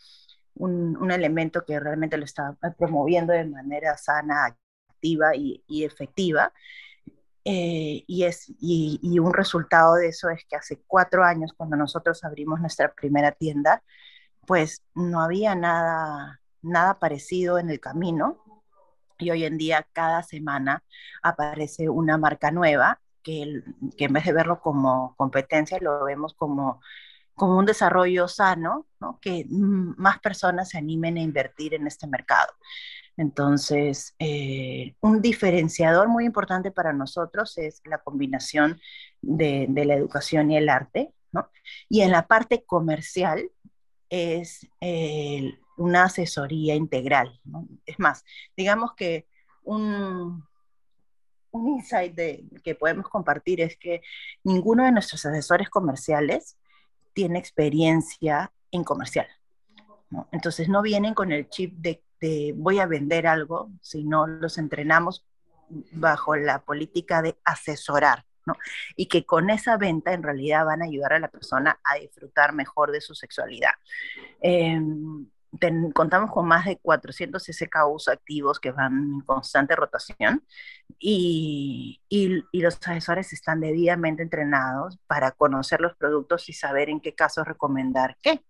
un, 0.54 0.96
un, 0.96 1.10
elemento 1.10 1.64
que 1.64 1.80
realmente 1.80 2.16
lo 2.16 2.24
está 2.24 2.56
promoviendo 2.78 3.32
de 3.32 3.44
manera 3.44 3.96
sana, 3.96 4.56
activa 4.88 5.34
y, 5.34 5.62
y 5.68 5.84
efectiva. 5.84 6.52
Eh, 7.44 8.02
y, 8.08 8.24
es, 8.24 8.48
y, 8.60 8.98
y, 9.02 9.18
un 9.20 9.32
resultado 9.32 9.94
de 9.94 10.08
eso 10.08 10.28
es 10.30 10.44
que 10.48 10.56
hace 10.56 10.82
cuatro 10.86 11.22
años, 11.24 11.52
cuando 11.56 11.76
nosotros 11.76 12.24
abrimos 12.24 12.60
nuestra 12.60 12.92
primera 12.92 13.30
tienda, 13.32 13.84
pues 14.46 14.82
no 14.94 15.20
había 15.20 15.54
nada, 15.54 16.40
nada 16.62 16.98
parecido 16.98 17.58
en 17.58 17.70
el 17.70 17.80
camino. 17.80 18.42
Y 19.18 19.30
hoy 19.30 19.44
en 19.44 19.56
día, 19.58 19.86
cada 19.92 20.22
semana 20.22 20.82
aparece 21.22 21.88
una 21.88 22.18
marca 22.18 22.50
nueva 22.50 23.00
que, 23.22 23.62
que 23.96 24.04
en 24.04 24.12
vez 24.12 24.24
de 24.24 24.32
verlo 24.32 24.60
como 24.60 25.14
competencia, 25.16 25.78
lo 25.80 26.04
vemos 26.04 26.34
como, 26.34 26.80
como 27.34 27.58
un 27.58 27.66
desarrollo 27.66 28.28
sano, 28.28 28.86
¿no? 29.00 29.18
que 29.20 29.46
más 29.50 30.18
personas 30.20 30.70
se 30.70 30.78
animen 30.78 31.18
a 31.18 31.22
invertir 31.22 31.74
en 31.74 31.86
este 31.86 32.06
mercado. 32.06 32.52
Entonces, 33.16 34.14
eh, 34.18 34.94
un 35.00 35.22
diferenciador 35.22 36.08
muy 36.08 36.26
importante 36.26 36.70
para 36.70 36.92
nosotros 36.92 37.56
es 37.58 37.80
la 37.84 37.98
combinación 37.98 38.80
de, 39.22 39.68
la 39.68 39.94
educación 39.94 40.50
y 40.50 40.56
el 40.56 40.68
arte. 40.68 41.12
Y 41.88 42.00
en 42.00 42.12
la 42.12 42.26
parte 42.26 42.64
comercial, 42.64 43.50
es 44.10 44.68
eh, 44.80 45.58
una 45.76 46.04
asesoría 46.04 46.74
integral. 46.74 47.40
Es 47.84 47.98
más, 47.98 48.24
digamos 48.56 48.94
que 48.94 49.26
un, 49.64 50.44
un 51.50 51.68
insight 51.68 52.14
que 52.62 52.74
podemos 52.74 53.08
compartir 53.08 53.60
es 53.60 53.76
que 53.76 54.02
ninguno 54.44 54.84
de 54.84 54.92
nuestros 54.92 55.24
asesores 55.26 55.68
comerciales 55.70 56.56
tiene 57.14 57.38
experiencia 57.38 58.52
en 58.70 58.84
comercial. 58.84 59.26
Entonces 60.32 60.68
no 60.68 60.82
vienen 60.82 61.14
con 61.14 61.32
el 61.32 61.48
chip 61.48 61.74
de, 61.78 62.02
de 62.20 62.52
voy 62.56 62.78
a 62.78 62.86
vender 62.86 63.26
algo, 63.26 63.70
sino 63.80 64.26
los 64.26 64.58
entrenamos 64.58 65.26
bajo 65.92 66.36
la 66.36 66.62
política 66.62 67.22
de 67.22 67.38
asesorar. 67.44 68.25
¿No? 68.46 68.54
Y 68.94 69.06
que 69.06 69.26
con 69.26 69.50
esa 69.50 69.76
venta 69.76 70.12
en 70.12 70.22
realidad 70.22 70.64
van 70.64 70.82
a 70.82 70.86
ayudar 70.86 71.12
a 71.14 71.18
la 71.18 71.28
persona 71.28 71.78
a 71.84 71.96
disfrutar 71.96 72.52
mejor 72.52 72.92
de 72.92 73.00
su 73.00 73.14
sexualidad. 73.14 73.72
Ten, 74.40 75.90
contamos 75.92 76.30
con 76.32 76.46
más 76.46 76.66
de 76.66 76.76
400 76.78 77.42
SKUs 77.42 78.08
activos 78.08 78.60
que 78.60 78.72
van 78.72 78.92
en 78.92 79.20
constante 79.20 79.74
rotación 79.74 80.44
y, 80.98 82.00
y, 82.08 82.60
los 82.60 82.78
asesores 82.86 83.32
están 83.32 83.60
debidamente 83.60 84.22
entrenados 84.22 84.98
para 85.06 85.30
conocer 85.30 85.80
los 85.80 85.96
productos 85.96 86.48
y 86.48 86.52
saber 86.52 86.90
en 86.90 87.00
qué 87.00 87.14
casos 87.14 87.46
recomendar 87.46 88.16
qué. 88.22 88.42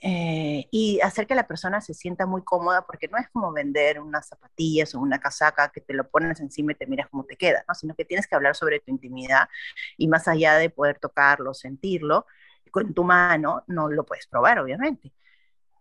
Eh, 0.00 0.68
y 0.70 1.00
hacer 1.00 1.26
que 1.26 1.34
la 1.34 1.46
persona 1.46 1.80
se 1.80 1.94
sienta 1.94 2.26
muy 2.26 2.42
cómoda, 2.42 2.86
porque 2.86 3.08
no 3.08 3.18
es 3.18 3.28
como 3.30 3.52
vender 3.52 4.00
unas 4.00 4.28
zapatillas 4.28 4.94
o 4.94 5.00
una 5.00 5.18
casaca 5.18 5.70
que 5.70 5.80
te 5.80 5.94
lo 5.94 6.08
pones 6.08 6.40
encima 6.40 6.72
y 6.72 6.74
te 6.76 6.86
miras 6.86 7.08
cómo 7.08 7.24
te 7.24 7.36
queda, 7.36 7.64
¿no? 7.68 7.74
sino 7.74 7.94
que 7.94 8.04
tienes 8.04 8.26
que 8.26 8.36
hablar 8.36 8.54
sobre 8.54 8.80
tu 8.80 8.90
intimidad 8.90 9.48
y 9.96 10.08
más 10.08 10.28
allá 10.28 10.54
de 10.54 10.70
poder 10.70 10.98
tocarlo, 10.98 11.52
sentirlo, 11.54 12.26
con 12.70 12.94
tu 12.94 13.04
mano 13.04 13.64
no 13.66 13.88
lo 13.88 14.04
puedes 14.04 14.26
probar, 14.26 14.58
obviamente. 14.60 15.12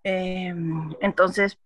Eh, 0.04 0.54
entonces, 1.02 1.60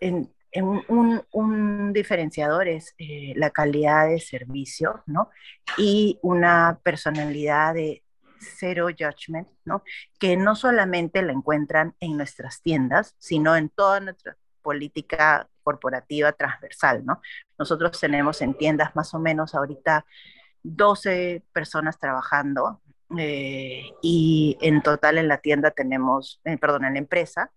en, 0.00 0.32
en 0.52 0.64
un, 0.88 1.22
un, 1.32 1.92
diferenciador 1.92 2.68
es 2.68 2.94
eh, 2.98 3.34
la 3.36 3.50
calidad 3.50 4.08
de 4.08 4.20
servicio, 4.20 5.02
¿no? 5.06 5.30
Y 5.76 6.18
una 6.22 6.80
personalidad 6.82 7.74
de, 7.74 8.02
Zero 8.40 8.86
Judgment, 8.86 9.48
¿no? 9.64 9.82
que 10.18 10.36
no 10.36 10.56
solamente 10.56 11.22
la 11.22 11.32
encuentran 11.32 11.94
en 12.00 12.16
nuestras 12.16 12.62
tiendas, 12.62 13.14
sino 13.18 13.56
en 13.56 13.68
toda 13.68 14.00
nuestra 14.00 14.36
política 14.62 15.48
corporativa 15.62 16.32
transversal. 16.32 17.04
¿no? 17.04 17.20
Nosotros 17.58 17.98
tenemos 18.00 18.40
en 18.42 18.54
tiendas 18.54 18.94
más 18.96 19.14
o 19.14 19.18
menos 19.18 19.54
ahorita 19.54 20.04
12 20.62 21.42
personas 21.52 21.98
trabajando 21.98 22.80
eh, 23.18 23.90
y 24.02 24.56
en 24.60 24.82
total 24.82 25.18
en 25.18 25.28
la 25.28 25.38
tienda 25.38 25.70
tenemos, 25.70 26.40
eh, 26.44 26.58
perdón, 26.58 26.84
en 26.84 26.94
la 26.94 26.98
empresa 26.98 27.50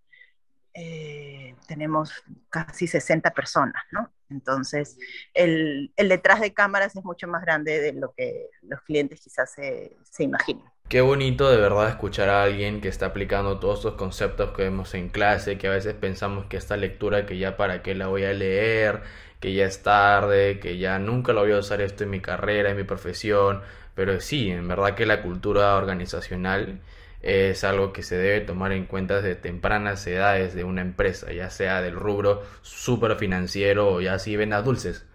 eh, 0.73 1.55
tenemos 1.67 2.11
casi 2.49 2.87
60 2.87 3.31
personas, 3.31 3.83
¿no? 3.91 4.11
Entonces, 4.29 4.97
el, 5.33 5.93
el, 5.95 6.09
detrás 6.09 6.41
de 6.41 6.53
cámaras 6.53 6.95
es 6.95 7.03
mucho 7.05 7.27
más 7.27 7.43
grande 7.43 7.79
de 7.79 7.93
lo 7.93 8.13
que 8.13 8.49
los 8.63 8.81
clientes 8.81 9.21
quizás 9.21 9.51
se, 9.53 9.95
se 10.03 10.23
imaginan. 10.23 10.73
Qué 10.87 11.01
bonito 11.01 11.49
de 11.49 11.57
verdad 11.57 11.89
escuchar 11.89 12.29
a 12.29 12.43
alguien 12.43 12.79
que 12.79 12.87
está 12.87 13.07
aplicando 13.07 13.59
todos 13.59 13.79
estos 13.79 13.95
conceptos 13.95 14.51
que 14.51 14.61
vemos 14.63 14.93
en 14.93 15.09
clase, 15.09 15.57
que 15.57 15.67
a 15.67 15.71
veces 15.71 15.95
pensamos 15.95 16.45
que 16.45 16.55
esta 16.57 16.77
lectura 16.77 17.25
que 17.25 17.37
ya 17.39 17.57
para 17.57 17.81
qué 17.81 17.95
la 17.95 18.07
voy 18.07 18.25
a 18.25 18.33
leer, 18.33 19.01
que 19.39 19.53
ya 19.53 19.65
es 19.65 19.81
tarde, 19.81 20.59
que 20.59 20.77
ya 20.77 20.99
nunca 20.99 21.33
lo 21.33 21.41
voy 21.41 21.51
a 21.53 21.57
usar 21.57 21.81
esto 21.81 22.03
en 22.03 22.11
mi 22.11 22.19
carrera, 22.21 22.69
en 22.69 22.77
mi 22.77 22.83
profesión, 22.83 23.61
pero 23.95 24.19
sí, 24.21 24.51
en 24.51 24.67
verdad 24.67 24.93
que 24.95 25.07
la 25.07 25.23
cultura 25.23 25.75
organizacional 25.75 26.79
es 27.23 27.63
algo 27.63 27.91
que 27.91 28.03
se 28.03 28.17
debe 28.17 28.41
tomar 28.41 28.71
en 28.71 28.85
cuenta 28.85 29.15
desde 29.15 29.35
tempranas 29.35 30.05
edades 30.07 30.53
de 30.53 30.63
una 30.63 30.81
empresa, 30.81 31.31
ya 31.33 31.49
sea 31.49 31.81
del 31.81 31.95
rubro 31.95 32.43
super 32.61 33.15
financiero 33.17 33.89
o 33.93 34.01
ya 34.01 34.19
si 34.19 34.35
vendas 34.35 34.63
dulces. 34.63 35.05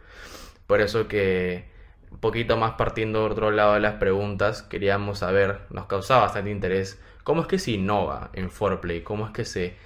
Por 0.66 0.80
eso 0.80 1.08
que 1.08 1.64
un 2.10 2.18
poquito 2.18 2.56
más 2.56 2.72
partiendo 2.74 3.20
de 3.20 3.30
otro 3.30 3.50
lado 3.50 3.74
de 3.74 3.80
las 3.80 3.94
preguntas, 3.94 4.62
queríamos 4.62 5.18
saber, 5.20 5.60
nos 5.70 5.86
causaba 5.86 6.22
bastante 6.22 6.50
interés, 6.50 7.00
cómo 7.24 7.42
es 7.42 7.46
que 7.48 7.58
se 7.58 7.72
innova 7.72 8.30
en 8.32 8.50
Foreplay, 8.50 9.02
cómo 9.02 9.26
es 9.26 9.32
que 9.32 9.44
se 9.44 9.76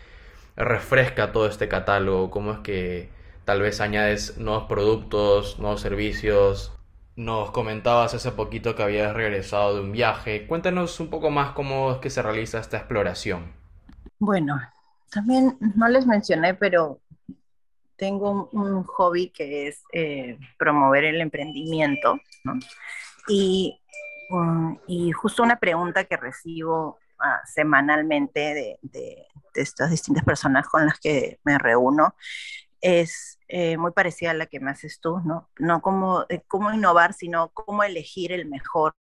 refresca 0.57 1.33
todo 1.33 1.47
este 1.47 1.69
catálogo, 1.69 2.31
cómo 2.31 2.53
es 2.53 2.59
que 2.61 3.11
tal 3.45 3.61
vez 3.61 3.81
añades 3.81 4.39
nuevos 4.39 4.65
productos, 4.65 5.59
nuevos 5.59 5.81
servicios. 5.81 6.73
Nos 7.17 7.51
comentabas 7.51 8.15
hace 8.15 8.33
poquito 8.33 8.75
que 8.75 8.83
habías 8.83 9.13
regresado 9.15 9.75
de 9.75 9.81
un 9.83 9.93
viaje. 9.93 10.47
Cuéntanos 10.47 10.99
un 11.01 11.11
poco 11.11 11.31
más 11.31 11.53
cómo 11.53 11.93
es 11.93 11.99
que 11.99 12.11
se 12.11 12.23
realiza 12.23 12.59
esta 12.59 12.79
exploración. 12.79 13.53
Bueno, 14.19 14.61
también 15.11 15.57
no 15.77 15.89
les 15.89 16.07
mencioné, 16.07 16.55
pero 16.55 17.02
tengo 18.03 18.49
un 18.51 18.83
hobby 18.83 19.29
que 19.29 19.69
es 19.69 19.85
eh, 19.93 20.37
promover 20.59 21.05
el 21.05 21.21
emprendimiento. 21.21 22.19
Y, 23.29 23.81
um, 24.29 24.77
y, 24.89 25.13
justo 25.13 25.45
una 25.45 25.61
pregunta 25.61 26.03
que 26.03 26.17
recibo 26.17 26.99
uh, 27.21 27.47
semanalmente 27.47 28.41
de, 28.41 28.79
de, 28.83 29.29
estas 29.55 29.93
distintas 29.93 30.25
personas 30.25 30.67
con 30.67 30.85
las 30.85 30.99
que 30.99 31.39
me 31.45 31.59
reúno 31.59 32.17
es 32.81 33.39
eh, 33.47 33.77
muy 33.77 33.93
parecida 33.93 34.33
a 34.33 34.35
la 34.35 34.47
que 34.47 34.59
me 34.59 34.73
haces 34.73 34.99
tú, 34.99 35.21
¿no? 35.21 35.49
No 35.61 35.81
cómo, 35.81 36.27
eh, 36.29 36.43
cómo 36.49 36.73
innovar, 36.73 37.13
sino 37.13 37.51
cómo 37.51 37.85
elegir 37.85 38.33
el 38.33 38.47
mejor 38.47 38.97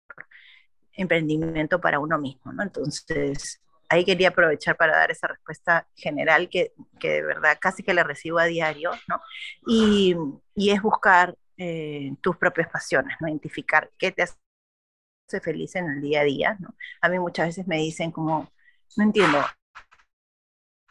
emprendimiento 0.92 1.80
para 1.80 1.98
uno 1.98 2.18
mismo. 2.18 2.52
Entonces, 2.62 3.60
ahí 3.92 4.04
quería 4.06 4.28
aprovechar 4.28 4.76
para 4.76 4.96
dar 4.96 5.10
esa 5.10 5.28
respuesta 5.28 5.86
general 5.94 6.48
que, 6.48 6.72
que 6.98 7.10
de 7.10 7.22
verdad 7.22 7.58
casi 7.60 7.82
que 7.82 7.92
la 7.92 8.02
recibo 8.02 8.38
a 8.38 8.44
diario, 8.44 8.90
¿no? 9.06 9.20
Y, 9.66 10.16
es 10.56 10.80
buscar 10.80 11.36
eh, 11.58 12.14
tus 12.22 12.36
propias 12.36 12.68
pasiones. 12.70 13.16
Identificar 13.20 13.90
qué 13.98 14.10
te 14.10 14.22
hace 14.22 15.40
feliz 15.42 15.76
en 15.76 15.90
el 15.90 16.00
día 16.00 16.22
a 16.22 16.24
día. 16.24 16.58
A 17.02 17.08
mí 17.10 17.18
muchas 17.18 17.48
veces 17.48 17.66
me 17.66 17.76
dicen 17.76 18.10
como, 18.12 18.50
no 18.96 19.04
entiendo, 19.04 19.44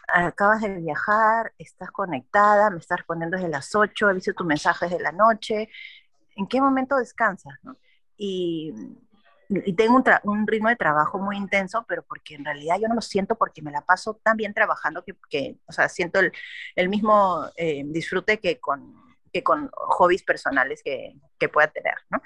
acabas 0.08 0.62
de 0.62 0.76
viajar, 0.76 1.54
estás 1.58 1.90
conectada, 1.90 2.70
me 2.70 2.78
estás 2.80 3.00
respondiendo 3.00 3.38
desde 3.38 3.50
las 3.50 3.74
8, 3.74 4.12
he 4.12 4.14
visto 4.14 4.34
tus 4.34 4.46
mensajes 4.46 4.92
de 4.92 5.00
la 5.00 5.12
noche, 5.12 5.70
¿en 6.36 6.48
qué 6.48 6.62
momento 6.62 6.98
descansas? 6.98 7.56
Y 8.16 8.74
y 9.66 9.74
tengo 9.74 9.96
un, 9.96 10.04
un, 10.24 10.48
ritmo 10.48 10.70
de 10.70 10.78
trabajo 10.78 11.20
muy 11.20 11.36
intenso, 11.36 11.86
pero 11.88 12.04
porque 12.04 12.36
en 12.36 12.46
realidad 12.46 12.78
yo 12.80 12.88
no 12.88 12.96
lo 12.96 13.02
siento 13.02 13.36
porque 13.36 13.62
me 13.62 13.72
la 13.72 13.82
paso 13.82 14.20
tan 14.24 14.38
bien 14.38 14.54
trabajando 14.54 15.04
que, 15.04 15.14
que 15.30 15.58
o 15.66 15.74
sea, 15.74 15.90
siento 15.90 16.20
el, 16.20 16.32
el 16.76 16.88
mismo 16.88 17.46
eh, 17.58 17.84
disfrute 17.86 18.40
que 18.40 18.60
con, 18.60 18.96
que 19.34 19.44
con 19.44 19.70
hobbies 19.74 20.24
personales 20.24 20.82
que, 20.84 21.16
que 21.38 21.50
pueda 21.50 21.68
tener, 21.68 21.96
¿no? 22.10 22.20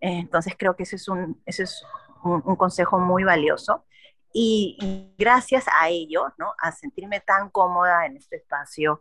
Eh, 0.00 0.20
entonces 0.20 0.54
creo 0.58 0.74
que 0.74 0.84
ese 0.84 0.96
es 0.96 1.06
un, 1.08 1.42
ese 1.44 1.64
es 1.64 1.84
un, 2.24 2.42
un 2.44 2.56
consejo 2.56 2.98
muy 2.98 3.24
valioso. 3.24 3.84
Y, 4.32 4.78
y, 4.80 5.12
gracias 5.18 5.66
a 5.76 5.88
ello, 5.88 6.32
¿no? 6.38 6.54
A 6.62 6.70
sentirme 6.70 7.20
tan 7.20 7.50
cómoda 7.50 8.06
en 8.06 8.16
este 8.16 8.36
espacio 8.36 9.00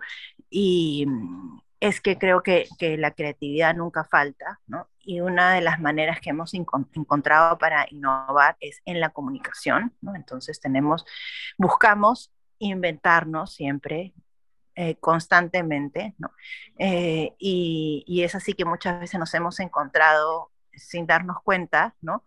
y, 0.49 1.05
es 1.79 2.01
que 2.01 2.17
creo 2.17 2.43
que, 2.43 2.67
que, 2.77 2.97
la 2.97 3.11
creatividad 3.11 3.73
nunca 3.75 4.03
falta, 4.03 4.59
¿no? 4.67 4.89
Y 5.09 5.21
una 5.21 5.55
de 5.55 5.61
las 5.61 5.79
maneras 5.79 6.19
que 6.21 6.29
hemos 6.29 6.53
encontrado 6.53 7.57
para 7.57 7.87
innovar 7.89 8.57
es 8.59 8.81
en 8.85 8.99
la 8.99 9.09
comunicación, 9.09 9.91
¿no? 10.01 10.15
Entonces 10.15 10.59
tenemos, 10.59 11.03
buscamos 11.57 12.31
inventarnos 12.59 13.53
siempre, 13.55 14.13
eh, 14.75 14.97
constantemente, 14.99 16.13
¿no? 16.19 16.31
Eh, 16.77 17.33
y, 17.39 18.03
y, 18.05 18.21
es 18.21 18.35
así 18.35 18.53
que 18.53 18.65
muchas 18.65 18.99
veces 18.99 19.19
nos 19.19 19.33
hemos 19.33 19.59
encontrado 19.59 20.51
sin 20.73 21.07
darnos 21.07 21.37
cuenta, 21.43 21.95
¿no? 22.01 22.23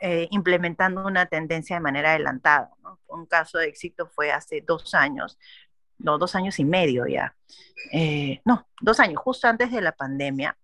Eh, 0.00 0.28
implementando 0.30 1.04
una 1.06 1.26
tendencia 1.26 1.76
de 1.76 1.80
manera 1.80 2.10
adelantada. 2.10 2.70
¿no? 2.82 3.00
Un 3.06 3.26
caso 3.26 3.58
de 3.58 3.68
éxito 3.68 4.06
fue 4.06 4.30
hace 4.30 4.60
dos 4.60 4.94
años, 4.94 5.38
no, 5.98 6.18
dos 6.18 6.34
años 6.34 6.58
y 6.58 6.64
medio 6.64 7.06
ya, 7.06 7.34
eh, 7.92 8.42
no, 8.44 8.68
dos 8.80 9.00
años, 9.00 9.18
justo 9.22 9.48
antes 9.48 9.72
de 9.72 9.80
la 9.80 9.92
pandemia, 9.92 10.58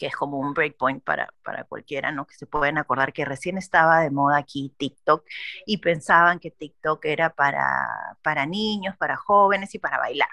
que 0.00 0.06
es 0.06 0.16
como 0.16 0.38
un 0.38 0.54
breakpoint 0.54 1.04
para, 1.04 1.28
para 1.44 1.64
cualquiera, 1.64 2.10
¿no? 2.10 2.26
Que 2.26 2.34
se 2.34 2.46
pueden 2.46 2.78
acordar 2.78 3.12
que 3.12 3.26
recién 3.26 3.58
estaba 3.58 4.00
de 4.00 4.10
moda 4.10 4.38
aquí 4.38 4.74
TikTok 4.78 5.26
y 5.66 5.76
pensaban 5.76 6.38
que 6.38 6.50
TikTok 6.50 7.04
era 7.04 7.28
para, 7.34 8.16
para 8.22 8.46
niños, 8.46 8.96
para 8.96 9.16
jóvenes 9.16 9.74
y 9.74 9.78
para 9.78 9.98
bailar. 9.98 10.30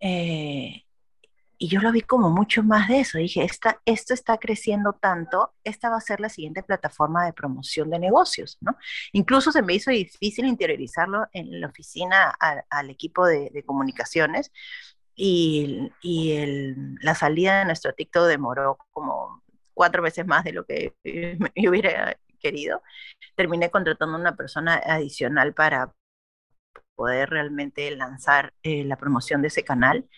Eh, 0.00 0.82
y 1.56 1.68
yo 1.68 1.80
lo 1.80 1.90
vi 1.92 2.02
como 2.02 2.28
mucho 2.28 2.62
más 2.62 2.88
de 2.88 3.00
eso. 3.00 3.16
Dije, 3.16 3.42
esta, 3.42 3.80
esto 3.86 4.12
está 4.12 4.36
creciendo 4.36 4.92
tanto, 4.92 5.54
esta 5.64 5.88
va 5.88 5.96
a 5.96 6.00
ser 6.02 6.20
la 6.20 6.28
siguiente 6.28 6.62
plataforma 6.62 7.24
de 7.24 7.32
promoción 7.32 7.88
de 7.88 7.98
negocios, 7.98 8.58
¿no? 8.60 8.76
Incluso 9.12 9.50
se 9.50 9.62
me 9.62 9.72
hizo 9.72 9.90
difícil 9.90 10.44
interiorizarlo 10.44 11.26
en 11.32 11.58
la 11.58 11.68
oficina 11.68 12.34
al 12.68 12.90
equipo 12.90 13.26
de, 13.26 13.64
comunicaciones 13.64 14.52
y, 15.16 15.90
y 16.02 16.32
el, 16.32 16.96
la 17.00 17.14
salida 17.14 17.60
de 17.60 17.64
nuestro 17.64 17.92
TikTok 17.94 18.26
demoró 18.26 18.78
como 18.92 19.42
cuatro 19.74 20.02
veces 20.02 20.26
más 20.26 20.44
de 20.44 20.52
lo 20.52 20.64
que 20.66 20.94
yo 21.56 21.70
hubiera 21.70 22.16
querido. 22.38 22.82
Terminé 23.34 23.70
contratando 23.70 24.16
una 24.18 24.36
persona 24.36 24.74
adicional 24.84 25.54
para 25.54 25.92
poder 26.94 27.30
realmente 27.30 27.90
lanzar 27.96 28.54
eh, 28.62 28.84
la 28.84 28.96
promoción 28.96 29.42
de 29.42 29.48
ese 29.48 29.64
canal 29.64 30.08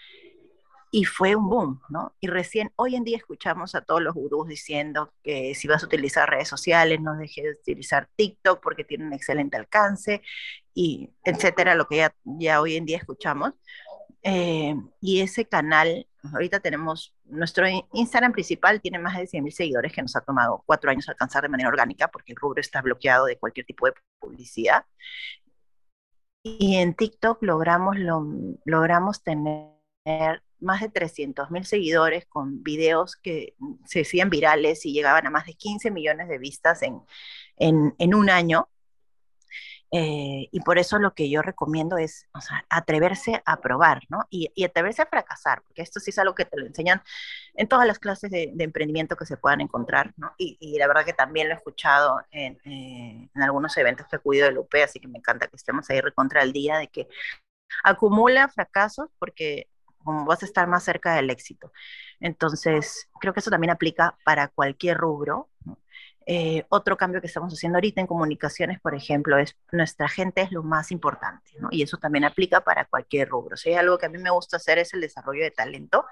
y 0.90 1.04
fue 1.04 1.36
un 1.36 1.48
boom, 1.50 1.80
¿no? 1.90 2.14
Y 2.20 2.28
recién 2.28 2.72
hoy 2.76 2.96
en 2.96 3.04
día 3.04 3.18
escuchamos 3.18 3.74
a 3.74 3.82
todos 3.82 4.00
los 4.00 4.14
gurús 4.14 4.48
diciendo 4.48 5.12
que 5.22 5.54
si 5.54 5.68
vas 5.68 5.82
a 5.82 5.86
utilizar 5.86 6.30
redes 6.30 6.48
sociales, 6.48 7.00
no 7.00 7.14
dejes 7.16 7.44
de 7.44 7.50
utilizar 7.50 8.08
TikTok 8.16 8.60
porque 8.62 8.84
tiene 8.84 9.06
un 9.06 9.12
excelente 9.12 9.56
alcance, 9.56 10.22
y 10.74 11.10
etcétera, 11.24 11.74
lo 11.74 11.86
que 11.86 11.96
ya, 11.96 12.14
ya 12.24 12.60
hoy 12.60 12.76
en 12.76 12.86
día 12.86 12.98
escuchamos. 12.98 13.52
Eh, 14.22 14.74
y 15.00 15.20
ese 15.20 15.46
canal, 15.46 16.06
ahorita 16.32 16.60
tenemos, 16.60 17.14
nuestro 17.24 17.66
Instagram 17.92 18.32
principal 18.32 18.80
tiene 18.80 18.98
más 18.98 19.16
de 19.16 19.26
100 19.26 19.44
mil 19.44 19.52
seguidores 19.52 19.92
que 19.92 20.02
nos 20.02 20.16
ha 20.16 20.20
tomado 20.20 20.62
cuatro 20.66 20.90
años 20.90 21.08
alcanzar 21.08 21.42
de 21.42 21.48
manera 21.48 21.68
orgánica 21.68 22.08
porque 22.08 22.32
el 22.32 22.36
rubro 22.36 22.60
está 22.60 22.82
bloqueado 22.82 23.26
de 23.26 23.38
cualquier 23.38 23.66
tipo 23.66 23.86
de 23.86 23.94
publicidad. 24.18 24.84
Y 26.42 26.76
en 26.76 26.94
TikTok 26.94 27.42
logramos, 27.42 27.98
lo, 27.98 28.26
logramos 28.64 29.22
tener 29.22 29.78
más 30.60 30.80
de 30.80 30.88
300 30.88 31.50
mil 31.50 31.64
seguidores 31.64 32.26
con 32.26 32.62
videos 32.62 33.16
que 33.16 33.54
se 33.84 34.00
hacían 34.02 34.30
virales 34.30 34.84
y 34.86 34.92
llegaban 34.92 35.26
a 35.26 35.30
más 35.30 35.46
de 35.46 35.54
15 35.54 35.90
millones 35.90 36.28
de 36.28 36.38
vistas 36.38 36.82
en, 36.82 37.00
en, 37.56 37.94
en 37.98 38.14
un 38.14 38.30
año. 38.30 38.68
Eh, 39.90 40.48
y 40.52 40.60
por 40.60 40.78
eso 40.78 40.98
lo 40.98 41.14
que 41.14 41.30
yo 41.30 41.40
recomiendo 41.40 41.96
es 41.96 42.26
o 42.34 42.40
sea, 42.42 42.64
atreverse 42.68 43.42
a 43.46 43.60
probar, 43.60 44.02
¿no? 44.10 44.26
Y, 44.28 44.52
y, 44.54 44.64
atreverse 44.64 45.00
a 45.02 45.06
fracasar, 45.06 45.62
porque 45.62 45.80
esto 45.80 45.98
sí 45.98 46.10
es 46.10 46.18
algo 46.18 46.34
que 46.34 46.44
te 46.44 46.58
lo 46.58 46.66
enseñan 46.66 47.02
en 47.54 47.68
todas 47.68 47.86
las 47.86 47.98
clases 47.98 48.30
de, 48.30 48.50
de 48.54 48.64
emprendimiento 48.64 49.16
que 49.16 49.24
se 49.24 49.38
puedan 49.38 49.62
encontrar, 49.62 50.12
¿no? 50.18 50.34
Y, 50.36 50.58
y, 50.60 50.78
la 50.78 50.88
verdad 50.88 51.06
que 51.06 51.14
también 51.14 51.48
lo 51.48 51.54
he 51.54 51.56
escuchado 51.56 52.20
en, 52.30 52.58
eh, 52.64 53.30
en 53.34 53.42
algunos 53.42 53.76
eventos 53.78 54.06
que 54.06 54.16
he 54.16 54.18
acudido 54.18 54.46
del 54.46 54.58
UP, 54.58 54.74
así 54.84 55.00
que 55.00 55.08
me 55.08 55.18
encanta 55.18 55.46
que 55.48 55.56
estemos 55.56 55.88
ahí 55.88 56.00
recontra 56.02 56.42
el 56.42 56.52
día 56.52 56.76
de 56.78 56.88
que 56.88 57.08
acumula 57.84 58.48
fracasos 58.48 59.08
porque 59.18 59.68
vas 60.04 60.42
a 60.42 60.46
estar 60.46 60.66
más 60.66 60.84
cerca 60.84 61.14
del 61.14 61.30
éxito. 61.30 61.72
Entonces, 62.20 63.08
creo 63.20 63.32
que 63.32 63.40
eso 63.40 63.50
también 63.50 63.70
aplica 63.70 64.16
para 64.24 64.48
cualquier 64.48 64.96
rubro. 64.96 65.48
Eh, 66.30 66.66
otro 66.68 66.98
cambio 66.98 67.22
que 67.22 67.26
estamos 67.26 67.54
haciendo 67.54 67.78
ahorita 67.78 68.02
en 68.02 68.06
comunicaciones, 68.06 68.78
por 68.80 68.94
ejemplo, 68.94 69.38
es 69.38 69.56
nuestra 69.72 70.08
gente 70.08 70.42
es 70.42 70.52
lo 70.52 70.62
más 70.62 70.92
importante, 70.92 71.52
¿no? 71.58 71.68
Y 71.70 71.80
eso 71.80 71.96
también 71.96 72.24
aplica 72.24 72.60
para 72.60 72.84
cualquier 72.84 73.30
rubro. 73.30 73.54
O 73.54 73.56
sea, 73.56 73.80
algo 73.80 73.96
que 73.96 74.04
a 74.04 74.08
mí 74.10 74.18
me 74.18 74.28
gusta 74.28 74.58
hacer 74.58 74.76
es 74.78 74.92
el 74.92 75.00
desarrollo 75.00 75.42
de 75.42 75.50
talento. 75.52 76.04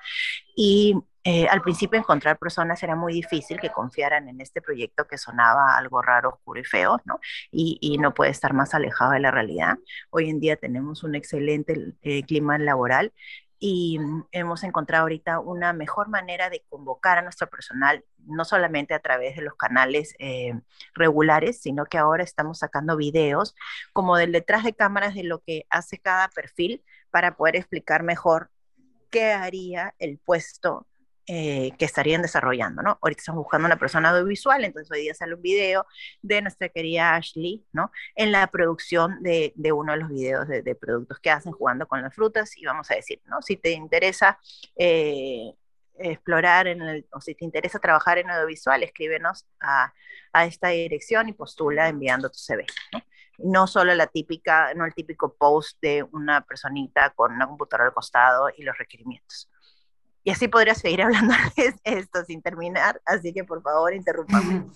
Y 0.54 0.96
eh, 1.22 1.46
al 1.48 1.60
principio 1.60 1.98
encontrar 1.98 2.38
personas 2.38 2.82
era 2.82 2.96
muy 2.96 3.12
difícil 3.12 3.60
que 3.60 3.68
confiaran 3.68 4.26
en 4.30 4.40
este 4.40 4.62
proyecto 4.62 5.06
que 5.06 5.18
sonaba 5.18 5.76
algo 5.76 6.00
raro, 6.00 6.30
oscuro 6.30 6.60
y 6.60 6.64
feo, 6.64 6.98
¿no? 7.04 7.20
Y, 7.50 7.76
y 7.82 7.98
no 7.98 8.14
puede 8.14 8.30
estar 8.30 8.54
más 8.54 8.72
alejado 8.72 9.12
de 9.12 9.20
la 9.20 9.30
realidad. 9.30 9.76
Hoy 10.08 10.30
en 10.30 10.40
día 10.40 10.56
tenemos 10.56 11.02
un 11.04 11.14
excelente 11.14 11.92
eh, 12.00 12.22
clima 12.24 12.56
laboral 12.56 13.12
y 13.58 13.98
hemos 14.32 14.62
encontrado 14.64 15.02
ahorita 15.02 15.40
una 15.40 15.72
mejor 15.72 16.08
manera 16.08 16.50
de 16.50 16.64
convocar 16.68 17.18
a 17.18 17.22
nuestro 17.22 17.48
personal, 17.48 18.04
no 18.18 18.44
solamente 18.44 18.92
a 18.92 19.00
través 19.00 19.36
de 19.36 19.42
los 19.42 19.54
canales 19.54 20.14
eh, 20.18 20.60
regulares, 20.94 21.60
sino 21.60 21.86
que 21.86 21.98
ahora 21.98 22.22
estamos 22.22 22.58
sacando 22.58 22.96
videos 22.96 23.54
como 23.92 24.16
del 24.16 24.32
detrás 24.32 24.64
de 24.64 24.74
cámaras 24.74 25.14
de 25.14 25.24
lo 25.24 25.40
que 25.40 25.66
hace 25.70 25.98
cada 25.98 26.28
perfil 26.28 26.82
para 27.10 27.36
poder 27.36 27.56
explicar 27.56 28.02
mejor 28.02 28.50
qué 29.10 29.32
haría 29.32 29.94
el 29.98 30.18
puesto 30.18 30.86
eh, 31.28 31.72
que 31.78 31.84
estarían 31.84 32.22
desarrollando, 32.22 32.82
¿no? 32.82 32.98
Ahorita 33.02 33.20
estamos 33.20 33.42
buscando 33.42 33.66
una 33.66 33.78
persona 33.78 34.10
audiovisual, 34.10 34.64
entonces 34.64 34.90
hoy 34.92 35.02
día 35.02 35.14
sale 35.14 35.34
un 35.34 35.42
video 35.42 35.86
de 36.22 36.40
nuestra 36.40 36.68
querida 36.68 37.16
Ashley, 37.16 37.64
¿no? 37.72 37.90
En 38.14 38.30
la 38.30 38.46
producción 38.46 39.22
de, 39.22 39.52
de 39.56 39.72
uno 39.72 39.92
de 39.92 39.98
los 39.98 40.08
videos 40.08 40.46
de, 40.46 40.62
de, 40.62 40.74
productos 40.74 41.18
que 41.18 41.30
hacen 41.30 41.52
jugando 41.52 41.88
con 41.88 42.00
las 42.00 42.14
frutas 42.14 42.56
y 42.56 42.64
vamos 42.64 42.90
a 42.90 42.94
decir, 42.94 43.20
¿no? 43.26 43.42
Si 43.42 43.56
te 43.56 43.72
interesa 43.72 44.38
eh, 44.76 45.52
explorar 45.98 46.68
en 46.68 46.82
el, 46.82 47.06
o 47.12 47.20
si 47.20 47.34
te 47.34 47.44
interesa 47.44 47.78
trabajar 47.78 48.18
en 48.18 48.30
audiovisual, 48.30 48.82
escríbenos 48.82 49.46
a, 49.60 49.92
a 50.32 50.46
esta 50.46 50.68
dirección 50.68 51.28
y 51.28 51.32
postula 51.32 51.88
enviando 51.88 52.30
tu 52.30 52.38
CV, 52.38 52.66
¿no? 52.92 53.00
no 53.38 53.66
solo 53.66 53.94
la 53.94 54.06
típica, 54.06 54.72
no 54.74 54.84
el 54.84 54.94
típico 54.94 55.34
post 55.34 55.78
de 55.82 56.02
una 56.02 56.42
personita 56.42 57.10
con 57.10 57.32
una 57.32 57.46
computadora 57.46 57.88
al 57.88 57.94
costado 57.94 58.48
y 58.56 58.62
los 58.62 58.76
requerimientos. 58.78 59.50
Y 60.26 60.32
así 60.32 60.48
podría 60.48 60.74
seguir 60.74 61.02
hablando 61.02 61.34
de 61.56 61.72
esto 61.84 62.24
sin 62.26 62.42
terminar, 62.42 63.00
así 63.06 63.32
que 63.32 63.44
por 63.44 63.62
favor 63.62 63.94
interrúmpame. 63.94 64.66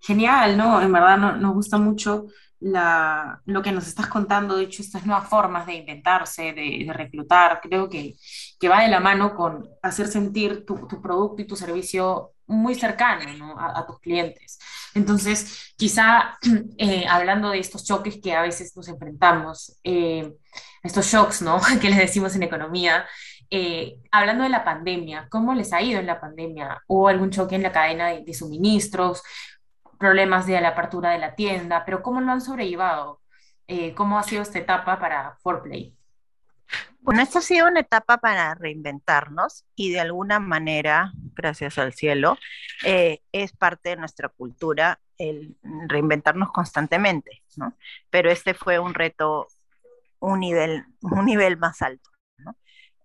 Genial, 0.00 0.56
¿no? 0.56 0.82
En 0.82 0.92
verdad 0.92 1.16
no, 1.16 1.36
nos 1.36 1.54
gusta 1.54 1.78
mucho 1.78 2.26
la, 2.58 3.40
lo 3.46 3.62
que 3.62 3.70
nos 3.70 3.86
estás 3.86 4.08
contando, 4.08 4.56
de 4.56 4.64
hecho, 4.64 4.82
estas 4.82 5.06
nuevas 5.06 5.28
formas 5.28 5.66
de 5.66 5.74
inventarse, 5.74 6.52
de, 6.52 6.82
de 6.84 6.92
reclutar, 6.92 7.60
creo 7.62 7.88
que, 7.88 8.16
que, 8.58 8.68
va 8.68 8.82
de 8.82 8.88
la 8.88 8.98
mano 8.98 9.36
con 9.36 9.68
hacer 9.82 10.08
sentir 10.08 10.66
tu, 10.66 10.88
tu 10.88 11.00
producto 11.00 11.42
y 11.42 11.46
tu 11.46 11.54
servicio 11.54 12.32
muy 12.46 12.74
cercano 12.74 13.32
¿no? 13.34 13.56
a, 13.56 13.78
a, 13.78 13.86
tus 13.86 14.00
clientes. 14.00 14.58
Entonces, 14.94 15.74
quizá 15.76 16.38
eh, 16.76 17.06
hablando 17.08 17.50
de 17.50 17.60
estos 17.60 17.84
choques 17.84 18.18
que 18.20 18.34
a 18.34 18.42
veces 18.42 18.76
nos 18.76 18.88
enfrentamos, 18.88 19.78
eh, 19.84 20.32
estos 20.82 21.06
shocks, 21.06 21.42
¿no? 21.42 21.60
que 21.80 21.88
les 21.88 21.98
decimos 21.98 22.34
en 22.34 22.42
economía, 22.42 23.06
eh, 23.54 23.98
hablando 24.10 24.44
de 24.44 24.48
la 24.48 24.64
pandemia, 24.64 25.28
¿cómo 25.28 25.52
les 25.52 25.74
ha 25.74 25.82
ido 25.82 26.00
en 26.00 26.06
la 26.06 26.18
pandemia? 26.18 26.82
¿Hubo 26.86 27.08
algún 27.08 27.28
choque 27.28 27.54
en 27.54 27.62
la 27.62 27.70
cadena 27.70 28.08
de, 28.08 28.24
de, 28.24 28.32
suministros, 28.32 29.22
problemas 29.98 30.46
de 30.46 30.58
la 30.58 30.68
apertura 30.68 31.10
de 31.10 31.18
la 31.18 31.34
tienda, 31.34 31.84
pero 31.84 32.02
cómo 32.02 32.22
lo 32.22 32.32
han 32.32 32.40
sobrellevado? 32.40 33.20
Eh, 33.68 33.92
¿Cómo 33.94 34.18
ha 34.18 34.22
sido 34.22 34.40
esta 34.40 34.58
etapa 34.58 34.98
para 34.98 35.36
Forplay? 35.42 35.94
Bueno, 37.00 37.20
esta 37.20 37.40
ha 37.40 37.42
sido 37.42 37.68
una 37.68 37.80
etapa 37.80 38.16
para 38.16 38.54
reinventarnos 38.54 39.66
y 39.74 39.92
de 39.92 40.00
alguna 40.00 40.40
manera, 40.40 41.12
gracias 41.34 41.76
al 41.76 41.92
cielo, 41.92 42.38
eh, 42.86 43.20
es 43.32 43.52
parte 43.52 43.90
de 43.90 43.96
nuestra 43.96 44.30
cultura 44.30 44.98
el 45.18 45.58
reinventarnos 45.62 46.52
constantemente, 46.52 47.42
¿no? 47.56 47.76
Pero 48.08 48.30
este 48.30 48.54
fue 48.54 48.78
un 48.78 48.94
reto, 48.94 49.46
un 50.20 50.40
nivel, 50.40 50.86
un 51.02 51.26
nivel 51.26 51.58
más 51.58 51.82
alto. 51.82 52.11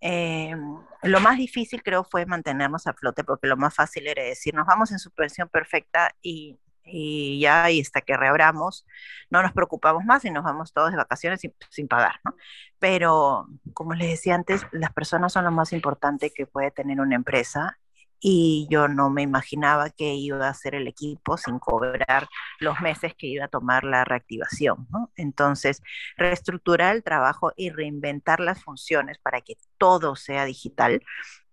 Eh, 0.01 0.55
lo 1.03 1.19
más 1.19 1.37
difícil 1.37 1.81
creo 1.83 2.03
fue 2.03 2.25
mantenernos 2.25 2.87
a 2.87 2.93
flote 2.93 3.23
porque 3.23 3.47
lo 3.47 3.57
más 3.57 3.73
fácil 3.73 4.07
era 4.07 4.23
decir, 4.23 4.53
nos 4.53 4.67
vamos 4.67 4.91
en 4.91 4.99
suspensión 4.99 5.49
perfecta 5.49 6.11
y 6.21 6.59
y 6.87 7.39
ya 7.39 7.69
y 7.69 7.81
hasta 7.81 8.01
que 8.01 8.17
reabramos 8.17 8.85
no 9.29 9.41
nos 9.41 9.51
preocupamos 9.51 10.05
más 10.05 10.23
y 10.25 10.31
nos 10.31 10.43
vamos 10.43 10.73
todos 10.73 10.91
de 10.91 10.97
vacaciones 10.97 11.41
sin, 11.41 11.53
sin, 11.69 11.87
pagar, 11.87 12.19
¿no? 12.23 12.35
Pero 12.79 13.47
como 13.73 13.93
les 13.93 14.09
decía 14.09 14.35
antes, 14.35 14.65
las 14.71 14.93
personas 14.93 15.33
son 15.33 15.45
lo 15.45 15.51
más 15.51 15.73
importante 15.73 16.31
que 16.31 16.45
puede 16.47 16.71
tener 16.71 16.99
una 17.01 17.15
empresa 17.15 17.77
y 18.19 18.67
yo 18.69 18.87
no 18.87 19.09
me 19.09 19.21
imaginaba 19.21 19.89
que 19.89 20.15
iba 20.15 20.47
a 20.47 20.53
ser 20.53 20.75
el 20.75 20.87
equipo 20.87 21.37
sin 21.37 21.59
cobrar 21.59 22.27
los 22.59 22.79
meses 22.81 23.13
que 23.15 23.27
iba 23.27 23.45
a 23.45 23.49
tomar 23.49 23.83
la 23.83 24.05
reactivación. 24.05 24.87
¿no? 24.89 25.11
Entonces, 25.15 25.81
reestructurar 26.17 26.95
el 26.95 27.03
trabajo 27.03 27.53
y 27.55 27.69
reinventar 27.69 28.39
las 28.39 28.63
funciones 28.63 29.17
para 29.19 29.41
que 29.41 29.55
todo 29.77 30.15
sea 30.15 30.45
digital 30.45 31.01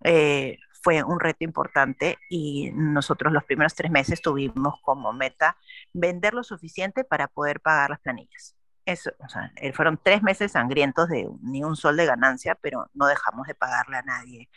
eh, 0.05 0.59
fue 0.83 1.03
un 1.03 1.18
reto 1.18 1.44
importante 1.44 2.18
y 2.29 2.70
nosotros 2.74 3.33
los 3.33 3.44
primeros 3.44 3.74
tres 3.74 3.90
meses 3.90 4.20
tuvimos 4.20 4.74
como 4.83 5.12
meta 5.14 5.57
vender 5.94 6.35
lo 6.35 6.44
suficiente 6.44 7.05
para 7.05 7.29
poder 7.29 7.61
pagar 7.61 7.90
las 7.90 8.00
planillas. 8.00 8.55
Eso, 8.87 9.11
o 9.18 9.29
sea, 9.31 9.50
eh, 9.57 9.72
fueron 9.72 9.98
tres 10.03 10.22
meses 10.22 10.53
sangrientos 10.53 11.09
de 11.09 11.27
ni 11.42 11.64
un 11.64 11.74
sol 11.74 11.96
de 11.96 12.05
ganancia, 12.05 12.55
pero 12.55 12.90
no 12.92 13.07
dejamos 13.07 13.46
de 13.46 13.55
pagarle 13.55 13.96
a 13.96 14.03
nadie 14.03 14.50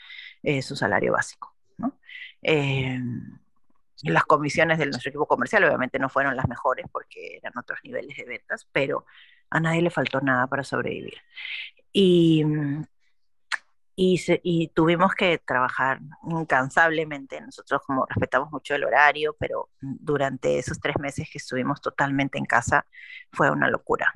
eh, 0.43 0.61
su 0.61 0.75
salario 0.75 1.13
básico. 1.13 1.56
Eh, 2.41 2.99
las 4.03 4.23
comisiones 4.25 4.77
de 4.77 4.85
nuestro 4.85 5.09
equipo 5.09 5.25
comercial 5.25 5.63
obviamente 5.63 5.99
no 5.99 6.09
fueron 6.09 6.35
las 6.35 6.47
mejores 6.47 6.85
porque 6.91 7.37
eran 7.37 7.57
otros 7.57 7.79
niveles 7.83 8.15
de 8.15 8.25
ventas, 8.25 8.67
pero 8.71 9.05
a 9.49 9.59
nadie 9.59 9.81
le 9.81 9.89
faltó 9.89 10.21
nada 10.21 10.47
para 10.47 10.63
sobrevivir. 10.63 11.17
Y 11.91 12.43
y, 13.99 14.67
tuvimos 14.75 15.15
que 15.15 15.39
trabajar 15.39 15.99
incansablemente. 16.29 17.41
Nosotros 17.41 17.81
como 17.83 18.05
respetamos 18.05 18.51
mucho 18.51 18.75
el 18.75 18.83
horario, 18.83 19.35
pero 19.39 19.71
durante 19.81 20.59
esos 20.59 20.79
tres 20.79 20.99
meses 20.99 21.27
que 21.31 21.39
estuvimos 21.39 21.81
totalmente 21.81 22.37
en 22.37 22.45
casa 22.45 22.85
fue 23.31 23.49
una 23.49 23.69
locura. 23.69 24.11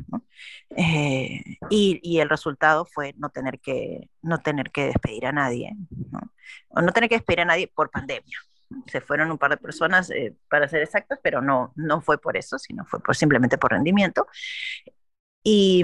Eh, 0.78 1.58
y, 1.72 2.20
el 2.20 2.30
resultado 2.30 2.86
fue 2.86 3.16
no 3.18 3.30
tener 3.30 3.60
que, 3.60 4.08
no 4.22 4.38
tener 4.38 4.70
que 4.72 4.86
despedir 4.86 5.26
a 5.26 5.32
nadie, 5.32 5.76
¿no? 6.12 6.32
o 6.70 6.82
no 6.82 6.94
tener 6.94 7.10
que 7.10 7.16
despedir 7.16 7.42
a 7.42 7.46
nadie 7.46 7.68
por 7.68 7.90
pandemia. 7.90 8.38
Se 8.86 9.02
fueron 9.02 9.32
un 9.32 9.40
par 9.40 9.50
de 9.50 9.58
personas, 9.58 10.12
eh, 10.12 10.36
para 10.48 10.68
ser 10.68 10.84
exactos, 10.84 11.18
pero 11.24 11.42
no, 11.42 11.74
no 11.76 12.02
fue 12.02 12.20
por 12.20 12.38
eso, 12.38 12.60
sino 12.60 12.86
fue 12.86 13.00
por, 13.00 13.16
simplemente 13.16 13.58
por 13.58 13.72
rendimiento. 13.72 14.28
Y, 15.44 15.84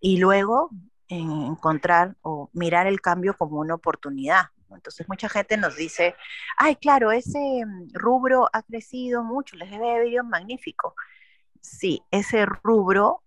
y 0.00 0.16
luego 0.16 0.70
encontrar 1.08 2.16
o 2.22 2.50
mirar 2.52 2.86
el 2.86 3.00
cambio 3.00 3.36
como 3.36 3.58
una 3.58 3.74
oportunidad. 3.74 4.46
Entonces 4.70 5.08
mucha 5.08 5.28
gente 5.28 5.56
nos 5.56 5.76
dice, 5.76 6.14
ay, 6.56 6.76
claro, 6.76 7.12
ese 7.12 7.38
mm, 7.64 7.90
rubro 7.92 8.48
ha 8.52 8.62
crecido 8.62 9.22
mucho, 9.22 9.56
les 9.56 9.70
debe 9.70 10.08
ido 10.08 10.24
magnífico. 10.24 10.94
Sí, 11.60 12.02
ese 12.10 12.46
rubro 12.46 13.22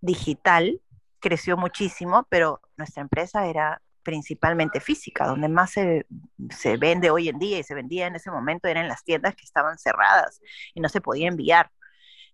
digital 0.00 0.80
creció 1.20 1.56
muchísimo, 1.56 2.26
pero 2.28 2.60
nuestra 2.76 3.02
empresa 3.02 3.46
era 3.46 3.80
principalmente 4.02 4.78
física, 4.78 5.26
donde 5.26 5.48
más 5.48 5.72
se, 5.72 6.06
se, 6.50 6.76
vende 6.76 7.10
hoy 7.10 7.28
en 7.28 7.40
día 7.40 7.58
y 7.58 7.64
se 7.64 7.74
vendía 7.74 8.06
en 8.06 8.14
ese 8.14 8.30
momento 8.30 8.68
eran 8.68 8.86
las 8.86 9.02
tiendas 9.02 9.34
que 9.34 9.44
estaban 9.44 9.78
cerradas 9.78 10.40
y 10.74 10.80
no 10.80 10.88
se 10.88 11.00
podía 11.00 11.26
enviar. 11.26 11.72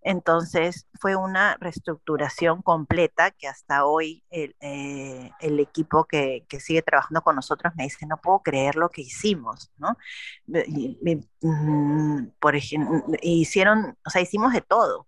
Entonces 0.03 0.87
fue 1.01 1.17
una 1.17 1.57
reestructuración 1.61 2.63
completa 2.63 3.31
que 3.31 3.47
hasta 3.47 3.85
hoy 3.87 4.25
el, 4.31 4.57
eh, 4.61 5.31
equipo 5.41 6.05
que, 6.05 6.45
sigue 6.61 6.83
trabajando 6.83 7.23
con 7.23 7.37
nosotros 7.37 7.73
me 7.77 7.85
dice, 7.85 8.07
no 8.07 8.17
puedo 8.21 8.41
creer 8.41 8.77
lo 8.77 8.89
que 8.91 9.03
hicimos, 9.03 9.71
¿no? 9.79 9.97
Mm, 11.41 12.27
por 12.41 12.57
ejemplo, 12.57 13.03
hicieron, 13.23 13.97
o 14.05 14.11
sea, 14.11 14.23
hicimos 14.23 14.53
de 14.53 14.61
todo. 14.61 15.07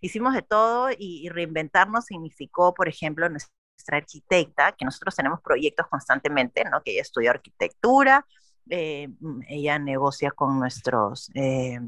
Hicimos 0.00 0.34
de 0.34 0.42
todo 0.42 0.90
y, 0.96 1.28
reinventarnos 1.28 2.04
significó, 2.06 2.74
por 2.74 2.88
ejemplo, 2.88 3.28
nuestra 3.28 3.52
arquitecta, 3.98 4.72
que 4.72 4.84
nosotros 4.84 5.14
tenemos 5.16 5.40
proyectos 5.40 5.86
constantemente, 5.88 6.64
¿no? 6.64 6.82
Que 6.82 6.92
ella 6.92 7.02
estudió 7.02 7.30
arquitectura, 7.30 8.26
eh, 8.68 9.08
mm, 9.20 9.42
ella 9.48 9.78
negocia 9.78 10.30
con 10.30 10.58
nuestros, 10.58 11.30
eh, 11.34 11.78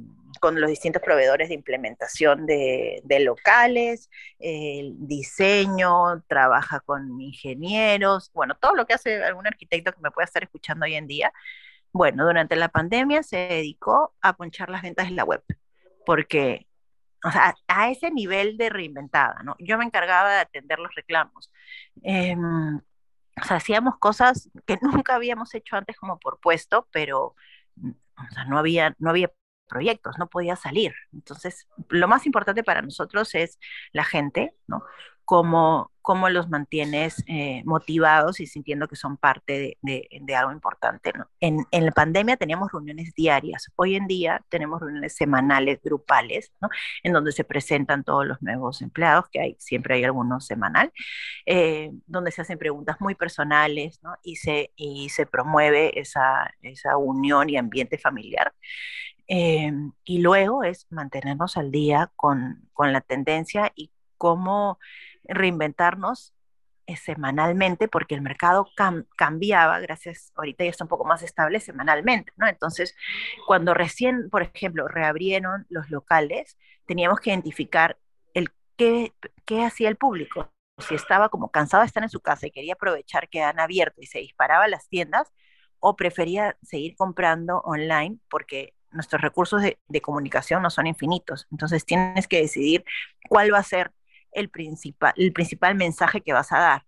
con 0.40 0.60
los 0.60 0.70
distintos 0.70 1.02
proveedores 1.02 1.48
de 1.48 1.54
implementación 1.54 2.46
de, 2.46 3.02
locales, 3.20 4.10
el 4.38 4.94
diseño, 4.98 6.22
trabaja 6.28 6.80
con 6.80 7.20
ingenieros, 7.20 8.30
bueno, 8.32 8.54
todo 8.60 8.74
lo 8.74 8.86
que 8.86 8.94
hace 8.94 9.22
algún 9.24 9.46
arquitecto 9.46 9.92
que 9.92 10.00
me 10.00 10.10
pueda 10.10 10.26
estar 10.26 10.42
escuchando 10.44 10.84
hoy 10.84 10.94
en 10.94 11.06
día. 11.08 11.32
Bueno, 11.92 12.24
durante 12.26 12.56
la 12.56 12.68
pandemia 12.68 13.22
se 13.22 13.36
dedicó 13.36 14.14
a 14.20 14.34
ponchar 14.36 14.70
las 14.70 14.82
ventas 14.82 15.08
en 15.08 15.16
la 15.16 15.24
web, 15.24 15.42
porque, 16.06 16.66
o 17.24 17.30
sea, 17.32 17.54
a 17.66 17.90
ese 17.90 18.10
nivel 18.10 18.56
de 18.58 18.68
reinventada, 18.70 19.42
¿no? 19.42 19.56
Yo 19.58 19.78
me 19.78 19.84
encargaba 19.84 20.32
de 20.34 20.40
atender 20.40 20.78
los 20.78 20.94
reclamos. 20.94 21.50
Em, 22.02 22.80
o 23.42 23.44
sea, 23.46 23.56
hacíamos 23.58 23.98
cosas 23.98 24.50
que 24.66 24.78
nunca 24.82 25.14
habíamos 25.14 25.54
hecho 25.54 25.76
antes 25.76 25.96
como 25.96 26.18
por 26.18 26.40
puesto, 26.40 26.88
pero 26.92 27.34
mm, 27.76 27.90
no 28.48 28.58
había, 28.58 28.94
no 28.98 29.10
había 29.10 29.30
proyectos, 29.68 30.18
no 30.18 30.28
podía 30.28 30.56
salir. 30.56 30.94
Entonces, 31.12 31.68
lo 31.90 32.08
más 32.08 32.26
importante 32.26 32.64
para 32.64 32.82
nosotros 32.82 33.34
es 33.34 33.58
la 33.92 34.04
gente, 34.04 34.54
¿no? 34.66 34.82
Cómo, 35.28 35.92
cómo 36.00 36.30
los 36.30 36.48
mantienes 36.48 37.22
eh, 37.26 37.60
motivados 37.66 38.40
y 38.40 38.46
sintiendo 38.46 38.88
que 38.88 38.96
son 38.96 39.18
parte 39.18 39.76
de, 39.82 40.08
de, 40.22 40.34
algo 40.34 40.52
importante. 40.52 41.12
¿no? 41.12 41.28
En, 41.38 41.66
en, 41.70 41.84
la 41.84 41.92
pandemia 41.92 42.38
teníamos 42.38 42.72
reuniones 42.72 43.12
diarias, 43.14 43.70
hoy 43.76 43.96
en 43.96 44.06
día 44.06 44.42
tenemos 44.48 44.80
reuniones 44.80 45.14
semanales, 45.14 45.82
grupales, 45.82 46.50
¿no? 46.62 46.70
en 47.02 47.12
donde 47.12 47.32
se 47.32 47.44
presentan 47.44 48.04
todos 48.04 48.26
los 48.26 48.40
nuevos 48.40 48.80
empleados, 48.80 49.26
que 49.30 49.38
hay, 49.38 49.56
siempre 49.58 49.96
hay 49.96 50.04
algunos 50.04 50.46
semanal, 50.46 50.92
eh, 51.44 51.90
donde 52.06 52.30
se 52.30 52.40
hacen 52.40 52.56
preguntas 52.56 52.96
muy 52.98 53.14
personales 53.14 54.00
¿no? 54.02 54.16
y, 54.22 54.36
se, 54.36 54.72
y 54.76 55.10
se 55.10 55.26
promueve 55.26 56.00
esa, 56.00 56.54
esa 56.62 56.96
unión 56.96 57.50
y 57.50 57.58
ambiente 57.58 57.98
familiar. 57.98 58.54
Eh, 59.30 59.70
y 60.04 60.20
luego 60.20 60.64
es 60.64 60.86
mantenernos 60.88 61.58
al 61.58 61.70
día 61.70 62.10
con, 62.16 62.66
con 62.72 62.94
la 62.94 63.02
tendencia 63.02 63.70
y 63.76 63.90
cómo 64.18 64.78
reinventarnos 65.28 66.34
eh, 66.88 66.96
semanalmente 66.96 67.86
porque 67.86 68.14
el 68.14 68.22
mercado 68.22 68.66
cambiaba, 69.14 69.78
gracias, 69.78 70.32
ahorita 70.36 70.64
ya 70.64 70.70
está 70.70 70.84
un 70.84 70.88
poco 70.88 71.04
más 71.04 71.22
estable 71.22 71.60
semanalmente, 71.60 72.32
¿no? 72.36 72.48
Entonces, 72.48 72.96
cuando 73.46 73.74
recién, 73.74 74.30
por 74.30 74.42
ejemplo, 74.42 74.88
reabrieron 74.88 75.66
los 75.68 75.90
locales, 75.90 76.56
teníamos 76.86 77.20
que 77.20 77.28
identificar 77.28 77.98
el 78.32 78.48
qué, 78.78 79.12
qué 79.44 79.64
hacía 79.66 79.90
el 79.90 79.96
público. 79.96 80.50
Si 80.78 80.94
estaba 80.94 81.28
como 81.28 81.50
cansado 81.50 81.82
de 81.82 81.88
estar 81.88 82.02
en 82.02 82.08
su 82.08 82.20
casa 82.20 82.46
y 82.46 82.52
quería 82.52 82.72
aprovechar 82.72 83.28
que 83.28 83.42
han 83.42 83.60
abierto 83.60 84.00
y 84.00 84.06
se 84.06 84.20
disparaba 84.20 84.66
las 84.66 84.88
tiendas, 84.88 85.30
o 85.80 85.94
prefería 85.94 86.56
seguir 86.62 86.96
comprando 86.96 87.58
online 87.58 88.18
porque 88.30 88.74
nuestros 88.90 89.20
recursos 89.20 89.62
de 89.62 90.00
comunicación 90.00 90.62
no 90.62 90.70
son 90.70 90.86
infinitos. 90.86 91.46
Entonces, 91.50 91.84
tienes 91.84 92.26
que 92.26 92.40
decidir 92.40 92.84
cuál 93.28 93.52
va 93.52 93.58
a 93.58 93.62
ser 93.62 93.92
el 94.38 94.50
principal, 94.50 95.12
el 95.16 95.32
principal 95.32 95.74
mensaje 95.74 96.20
que 96.20 96.32
vas 96.32 96.52
a 96.52 96.58
dar. 96.58 96.84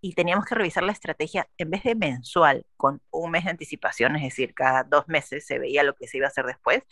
y 0.00 0.14
teníamos 0.14 0.44
que 0.44 0.54
revisar 0.54 0.84
la 0.84 0.92
estrategia 0.92 1.48
en 1.58 1.70
vez 1.70 1.82
de 1.82 1.96
mensual, 1.96 2.64
con 2.76 3.02
un 3.10 3.30
mes 3.30 3.44
de 3.44 3.50
anticipación, 3.50 4.14
es 4.16 4.22
decir, 4.22 4.54
cada 4.54 4.84
dos 4.84 5.08
meses 5.08 5.44
se 5.46 5.58
veía 5.58 5.82
lo 5.82 5.94
que 5.94 6.06
se 6.06 6.18
iba 6.18 6.26
a 6.26 6.28
hacer 6.28 6.46
después, 6.46 6.82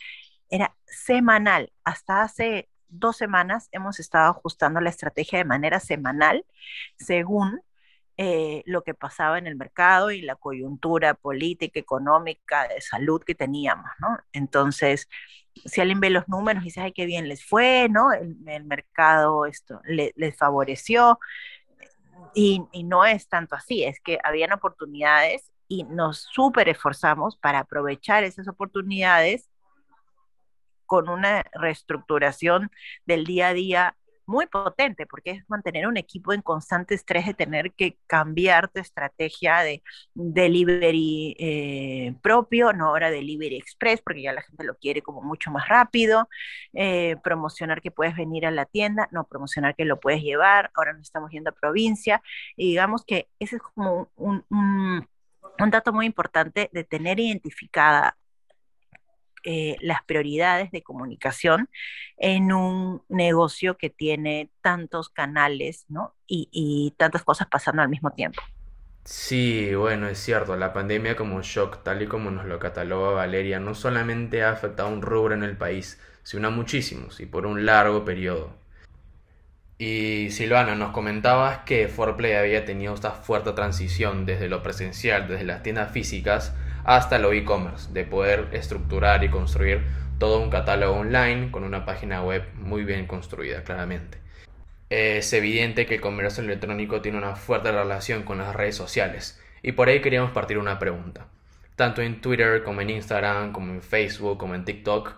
era 0.49 0.75
semanal. 0.85 1.71
Hasta 1.85 2.23
hace 2.23 2.69
dos 2.87 3.17
semanas 3.17 3.69
hemos 3.71 3.99
estado 3.99 4.31
ajustando 4.31 4.81
la 4.81 4.89
estrategia 4.89 5.39
de 5.39 5.45
manera 5.45 5.79
semanal 5.79 6.45
según 6.97 7.61
eh, 8.17 8.63
lo 8.65 8.83
que 8.83 8.93
pasaba 8.93 9.37
en 9.37 9.45
el 9.45 9.57
mercado 9.57 10.09
y 10.09 10.21
la 10.21 10.35
coyuntura 10.35 11.15
política, 11.15 11.79
económica, 11.79 12.67
de 12.67 12.79
salud 12.79 13.21
que 13.21 13.35
teníamos. 13.35 13.89
Entonces, 14.31 15.09
si 15.65 15.81
alguien 15.81 15.99
ve 15.99 16.09
los 16.09 16.27
números 16.29 16.63
y 16.63 16.65
dice, 16.65 16.81
ay, 16.81 16.93
qué 16.93 17.05
bien 17.05 17.27
les 17.27 17.45
fue, 17.45 17.87
¿no? 17.89 18.13
El, 18.13 18.37
mercado 18.63 19.45
esto 19.45 19.81
les 19.85 20.37
favoreció. 20.37 21.19
Y, 22.33 22.63
y, 22.71 22.83
no 22.83 23.05
es 23.05 23.27
tanto 23.27 23.55
así, 23.55 23.83
es 23.83 23.99
que 23.99 24.19
habían 24.23 24.51
oportunidades 24.53 25.51
y 25.67 25.83
nos 25.83 26.19
súper 26.33 26.69
esforzamos 26.69 27.37
para 27.37 27.59
aprovechar 27.59 28.23
esas 28.23 28.47
oportunidades 28.47 29.49
con 30.85 31.09
una 31.09 31.43
reestructuración 31.53 32.71
del 33.05 33.25
día 33.25 33.49
a 33.49 33.53
día 33.53 33.97
muy 34.27 34.47
potente, 34.47 35.05
porque 35.05 35.31
es 35.31 35.49
mantener 35.49 35.87
un 35.87 35.97
equipo 35.97 36.33
en 36.33 36.41
constante 36.41 36.95
estrés 36.95 37.25
de 37.25 37.33
tener 37.33 37.73
que 37.73 37.97
cambiar 38.07 38.69
tu 38.69 38.79
estrategia 38.79 39.59
de 39.59 39.83
delivery 40.13 41.35
eh, 41.39 42.15
propio, 42.21 42.73
no 42.73 42.87
ahora 42.87 43.11
delivery 43.11 43.57
express, 43.57 44.01
porque 44.01 44.23
ya 44.23 44.33
la 44.33 44.41
gente 44.41 44.63
lo 44.63 44.75
quiere 44.75 45.01
como 45.01 45.21
mucho 45.21 45.51
más 45.51 45.67
rápido, 45.67 46.29
eh, 46.73 47.15
promocionar 47.23 47.81
que 47.81 47.91
puedes 47.91 48.15
venir 48.15 48.45
a 48.45 48.51
la 48.51 48.65
tienda, 48.65 49.07
no 49.11 49.25
promocionar 49.25 49.75
que 49.75 49.85
lo 49.85 49.99
puedes 49.99 50.21
llevar, 50.21 50.71
ahora 50.75 50.93
no 50.93 51.01
estamos 51.01 51.31
yendo 51.31 51.49
a 51.51 51.53
provincia, 51.53 52.21
y 52.55 52.69
digamos 52.69 53.03
que 53.05 53.27
ese 53.39 53.57
es 53.57 53.61
como 53.61 54.09
un, 54.15 54.45
un 55.59 55.71
dato 55.71 55.93
muy 55.93 56.05
importante 56.05 56.69
de 56.73 56.83
tener 56.83 57.19
identificada 57.19 58.17
eh, 59.47 59.77
las 59.81 60.03
prioridades 60.03 60.71
de 60.71 60.81
comunicación 60.81 61.69
en 62.17 62.51
un 62.51 63.03
negocio 63.09 63.77
que 63.77 63.91
tiene 63.91 64.49
tantos 64.61 65.09
canales 65.09 65.85
¿no? 65.87 66.15
y, 66.25 66.93
tantas 66.97 67.23
cosas 67.23 67.47
pasando 67.47 67.83
al 67.83 67.89
mismo 67.89 68.09
tiempo. 68.11 68.41
Sí, 69.03 69.75
bueno, 69.75 70.07
es 70.07 70.17
cierto, 70.17 70.55
la 70.57 70.73
pandemia 70.73 71.15
como 71.15 71.41
shock, 71.43 71.83
tal 71.83 72.01
y 72.01 72.07
como 72.07 72.31
nos 72.31 72.45
lo 72.45 72.57
cataloga 72.57 73.11
Valeria, 73.11 73.59
no 73.59 73.75
solamente 73.75 74.41
ha 74.43 74.49
afectado 74.49 74.89
a 74.89 74.91
un 74.91 75.03
rubro 75.03 75.35
en 75.35 75.43
el 75.43 75.55
país, 75.57 76.01
sino 76.23 76.47
a 76.47 76.51
muchísimos 76.51 77.19
y 77.19 77.27
por 77.27 77.45
un 77.45 77.67
largo 77.67 78.03
periodo. 78.03 78.55
Y 79.77 80.31
Silvana, 80.31 80.73
nos 80.73 80.91
comentabas 80.91 81.59
que 81.59 81.87
Forplay 81.87 82.33
había 82.33 82.65
tenido 82.65 82.95
esta 82.95 83.11
fuerte 83.11 83.51
transición 83.51 84.25
desde 84.25 84.47
lo 84.47 84.63
presencial, 84.63 85.27
desde 85.27 85.43
las 85.43 85.63
tiendas 85.63 85.91
físicas, 85.91 86.55
hasta 86.85 87.19
lo 87.19 87.33
e-commerce, 87.33 87.91
de 87.91 88.05
poder 88.05 88.49
estructurar 88.53 89.23
y 89.23 89.29
construir 89.29 89.83
todo 90.19 90.39
un 90.39 90.49
catálogo 90.49 90.95
online 90.95 91.51
con 91.51 91.63
una 91.63 91.83
página 91.85 92.23
web 92.23 92.43
muy 92.55 92.83
bien 92.83 93.07
construida, 93.07 93.63
claramente. 93.63 94.19
Es 94.89 95.33
evidente 95.33 95.85
que 95.85 95.95
el 95.95 96.01
comercio 96.01 96.43
electrónico 96.43 97.01
tiene 97.01 97.17
una 97.17 97.35
fuerte 97.35 97.71
relación 97.71 98.23
con 98.23 98.37
las 98.37 98.55
redes 98.55 98.75
sociales 98.75 99.41
y 99.63 99.71
por 99.71 99.89
ahí 99.89 99.99
queríamos 99.99 100.31
partir 100.31 100.59
una 100.59 100.77
pregunta. 100.77 101.27
Tanto 101.75 102.01
en 102.01 102.21
Twitter 102.21 102.63
como 102.63 102.81
en 102.81 102.91
Instagram, 102.91 103.51
como 103.51 103.73
en 103.73 103.81
Facebook, 103.81 104.37
como 104.37 104.53
en 104.53 104.63
TikTok, 104.63 105.15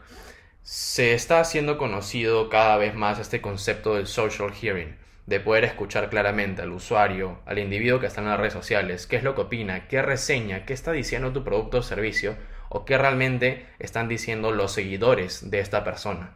se 0.63 1.13
está 1.13 1.39
haciendo 1.41 1.77
conocido 1.77 2.49
cada 2.49 2.77
vez 2.77 2.95
más 2.95 3.19
este 3.19 3.41
concepto 3.41 3.95
del 3.95 4.07
social 4.07 4.51
hearing, 4.53 4.95
de 5.27 5.41
poder 5.41 5.65
escuchar 5.65 6.09
claramente 6.09 6.61
al 6.61 6.71
usuario, 6.71 7.41
al 7.45 7.59
individuo 7.59 7.99
que 7.99 8.07
está 8.07 8.21
en 8.21 8.27
las 8.27 8.39
redes 8.39 8.53
sociales, 8.53 9.05
qué 9.07 9.17
es 9.17 9.23
lo 9.23 9.35
que 9.35 9.41
opina, 9.41 9.87
qué 9.87 10.01
reseña, 10.01 10.65
qué 10.65 10.73
está 10.73 10.93
diciendo 10.93 11.33
tu 11.33 11.43
producto 11.43 11.79
o 11.79 11.83
servicio, 11.83 12.37
o 12.69 12.85
qué 12.85 12.97
realmente 12.97 13.67
están 13.77 14.07
diciendo 14.07 14.51
los 14.51 14.71
seguidores 14.71 15.51
de 15.51 15.59
esta 15.59 15.83
persona. 15.83 16.33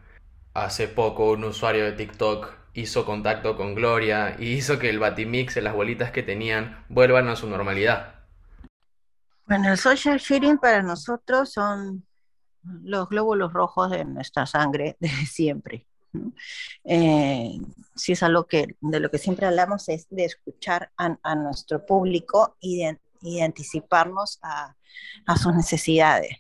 Hace 0.54 0.90
poco 0.90 1.32
un 1.32 1.46
usuario 1.46 1.86
de 1.86 1.94
TikTok 1.94 2.54
hizo 2.74 3.06
contacto 3.06 3.56
con 3.56 3.76
Gloria 3.76 4.36
y 4.38 4.54
hizo 4.54 4.78
que 4.78 4.90
el 4.90 5.00
Batimix 5.00 5.56
y 5.56 5.62
las 5.62 5.74
bolitas 5.74 6.12
que 6.12 6.22
tenían 6.22 6.86
vuelvan 6.90 7.30
a 7.30 7.38
su 7.38 7.48
normalidad. 7.48 8.16
Bueno, 9.48 9.72
el 9.72 9.78
social 9.78 10.20
sharing 10.20 10.58
para 10.58 10.84
nosotros 10.84 11.54
son 11.54 12.06
los 12.64 13.08
glóbulos 13.08 13.54
rojos 13.54 13.90
de 13.90 14.04
nuestra 14.04 14.46
sangre 14.46 14.98
de 15.00 15.08
siempre. 15.10 15.88
Eh, 16.84 17.60
si 17.96 18.12
es 18.14 18.24
algo 18.24 18.46
que 18.46 18.76
de 18.82 19.00
lo 19.00 19.10
que 19.10 19.18
siempre 19.18 19.46
hablamos 19.46 19.90
es 19.90 20.08
de 20.10 20.26
escuchar 20.26 20.92
a, 20.98 21.36
nuestro 21.36 21.86
público 21.86 22.58
y 22.60 22.80
de, 22.80 23.44
anticiparnos 23.44 24.40
a, 24.42 24.76
sus 25.38 25.56
necesidades. 25.56 26.38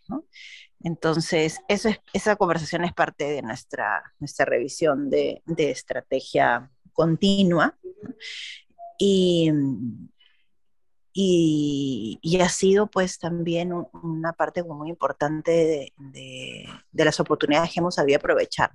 Entonces, 0.84 1.60
esa 1.68 2.36
conversación 2.36 2.84
es 2.84 2.94
parte 2.94 3.26
de 3.26 3.42
nuestra, 3.42 4.04
revisión 4.40 5.10
de, 5.10 5.42
estrategia 5.58 6.70
continua. 6.94 7.78
Y, 8.98 9.52
y, 11.14 12.20
ha 12.42 12.50
sido 12.50 12.88
pues 12.88 13.20
también 13.20 13.74
una 13.74 14.34
parte 14.34 14.64
muy 14.64 14.90
importante 14.90 15.94
de, 15.98 16.68
las 16.94 17.20
oportunidades 17.20 17.72
que 17.74 17.80
hemos 17.80 17.96
sabido 17.96 18.18
aprovechar. 18.18 18.72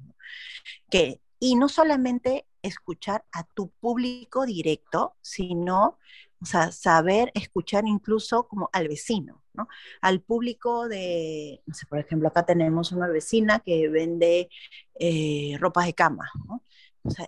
Que, 0.91 1.21
y 1.39 1.57
no 1.57 1.69
solamente 1.69 2.47
escuchar 2.63 3.25
a 3.33 3.45
tu 3.45 3.71
público 3.71 4.47
directo, 4.47 5.17
sino 5.21 5.99
o 6.41 6.45
sea, 6.45 6.71
saber 6.71 7.33
escuchar 7.35 7.85
incluso 7.87 8.47
como 8.47 8.69
al 8.73 8.89
vecino, 8.89 9.43
¿no? 9.55 9.69
Al 10.03 10.21
público 10.21 10.87
de, 10.87 11.63
no 11.65 11.75
sé, 11.75 11.87
por 11.87 11.99
ejemplo, 11.99 12.29
acá 12.29 12.45
tenemos 12.45 12.93
una 12.93 13.09
vecina 13.09 13.61
que 13.61 13.89
vende 13.89 14.51
eh, 15.01 15.59
de 15.59 15.95
cama, 15.95 16.31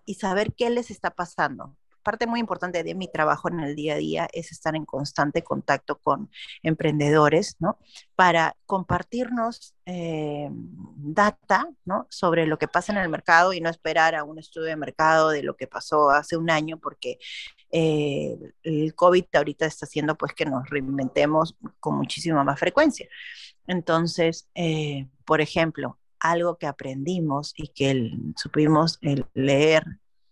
y 0.05 0.15
saber 0.15 0.53
qué 0.55 0.71
les 0.71 0.91
está 0.91 1.11
pasando 1.11 1.77
parte 2.09 2.27
muy 2.27 2.41
importante 2.41 2.83
de 2.83 2.95
mi 2.95 3.07
trabajo 3.07 3.51
en 3.51 3.61
el 3.61 3.77
día 3.77 3.93
a 3.93 3.99
día 3.99 4.29
es 4.33 4.51
estar 4.51 4.75
en 4.75 4.87
constante 4.87 5.43
contacto 5.43 5.99
con 5.99 6.31
emprendedores, 6.63 7.57
¿no? 7.59 7.77
Para 8.17 8.57
compartirnos 8.65 9.75
eh, 9.85 10.49
data, 10.51 11.69
¿no? 11.85 12.07
Sobre 12.09 12.47
lo 12.47 12.59
que 12.59 12.67
pasa 12.67 12.93
en 12.93 12.99
el 12.99 13.11
mercado 13.11 13.53
y 13.53 13.61
no 13.61 13.69
esperar 13.69 14.15
a 14.15 14.25
un 14.25 14.39
estudio 14.39 14.69
de 14.69 14.77
mercado 14.77 15.29
de 15.29 15.43
lo 15.43 15.55
que 15.55 15.67
pasó 15.67 16.09
hace 16.09 16.39
un 16.39 16.49
año, 16.49 16.79
porque 16.79 17.19
eh, 17.73 18.39
el 18.63 18.95
COVID 18.95 19.27
ahorita 19.35 19.67
está 19.67 19.85
haciendo 19.85 20.15
pues 20.17 20.33
que 20.33 20.47
nos 20.47 20.67
reinventemos 20.71 21.59
con 21.79 21.99
muchísima 21.99 22.43
más 22.43 22.59
frecuencia. 22.59 23.07
Entonces, 23.67 24.49
eh, 24.55 25.09
por 25.27 25.43
ejemplo, 25.43 25.99
algo 26.21 26.57
que 26.57 26.67
aprendimos 26.67 27.53
y 27.55 27.69
que 27.69 28.13
supimos 28.35 28.99
leer 29.35 29.85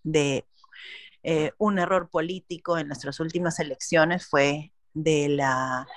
de 0.04 0.46
eh, 1.28 1.50
un 1.58 1.80
error 1.80 2.08
político 2.08 2.78
en 2.78 2.86
nuestras 2.86 3.18
últimas 3.18 3.58
elecciones 3.58 4.24
fue 4.26 4.72
de 4.94 5.28
la 5.28 5.88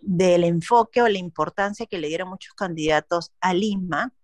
del 0.00 0.44
enfoque 0.44 1.02
o 1.02 1.08
la 1.08 1.18
importancia 1.18 1.86
que 1.86 1.98
le 1.98 2.06
dieron 2.06 2.28
muchos 2.28 2.54
candidatos 2.54 3.32
a 3.40 3.52
Lima 3.52 4.14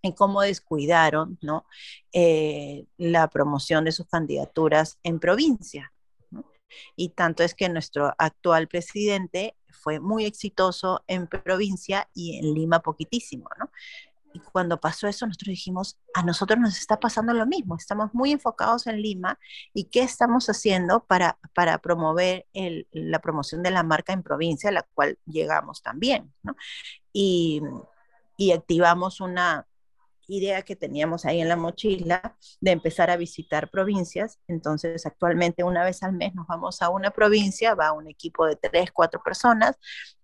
en 0.00 0.12
cómo 0.12 0.42
descuidaron 0.42 1.36
¿no? 1.42 1.66
Eh, 2.12 2.86
la 2.96 3.26
promoción 3.26 3.84
de 3.84 3.90
sus 3.90 4.06
candidaturas 4.06 5.00
en 5.02 5.18
provincia. 5.18 5.92
Y 6.94 7.08
tanto 7.08 7.42
es 7.42 7.54
que 7.54 7.68
nuestro 7.68 8.14
actual 8.16 8.68
presidente 8.68 9.56
fue 9.72 9.98
muy 9.98 10.24
exitoso 10.24 11.02
en 11.08 11.26
provincia 11.26 12.08
y 12.14 12.38
en 12.38 12.54
Lima 12.54 12.78
poquitísimo, 12.78 13.48
¿no? 13.58 13.70
Y 14.34 14.40
cuando 14.40 14.80
pasó 14.80 15.06
eso, 15.06 15.26
nosotros 15.26 15.48
dijimos, 15.48 15.96
a 16.12 16.24
nosotros 16.24 16.58
nos 16.58 16.76
está 16.76 16.98
pasando 16.98 17.32
lo 17.32 17.46
mismo, 17.46 17.76
estamos 17.76 18.12
muy 18.12 18.32
enfocados 18.32 18.86
en 18.88 19.00
Lima 19.00 19.38
y 19.72 19.84
qué 19.84 20.02
estamos 20.02 20.50
haciendo 20.50 21.04
para, 21.04 21.38
para 21.54 21.78
promover 21.78 22.44
la 22.92 23.20
promoción 23.20 23.62
de 23.62 23.70
la 23.70 23.84
marca 23.84 24.12
en 24.12 24.24
provincia, 24.24 24.70
a 24.70 24.72
la 24.72 24.82
cual 24.92 25.18
llegamos 25.24 25.82
también, 25.82 26.34
¿no? 26.42 26.56
Y 27.12 27.62
activamos 28.52 29.20
una, 29.20 29.68
idea 30.28 30.62
que 30.62 30.76
teníamos 30.76 31.24
ahí 31.24 31.40
en 31.40 31.48
la 31.48 31.56
mochila 31.56 32.36
de 32.60 32.70
empezar 32.70 33.10
a 33.10 33.16
visitar 33.16 33.70
provincias. 33.70 34.38
Entonces, 34.48 35.06
actualmente 35.06 35.64
una 35.64 35.84
vez 35.84 36.02
al 36.02 36.12
mes 36.12 36.34
nos 36.34 36.46
vamos 36.46 36.82
a 36.82 36.88
una 36.88 37.10
provincia, 37.10 37.74
va 37.74 37.92
un 37.92 38.08
equipo 38.08 38.46
de 38.46 38.56
tres, 38.56 38.90
cuatro 38.92 39.22
personas 39.22 39.76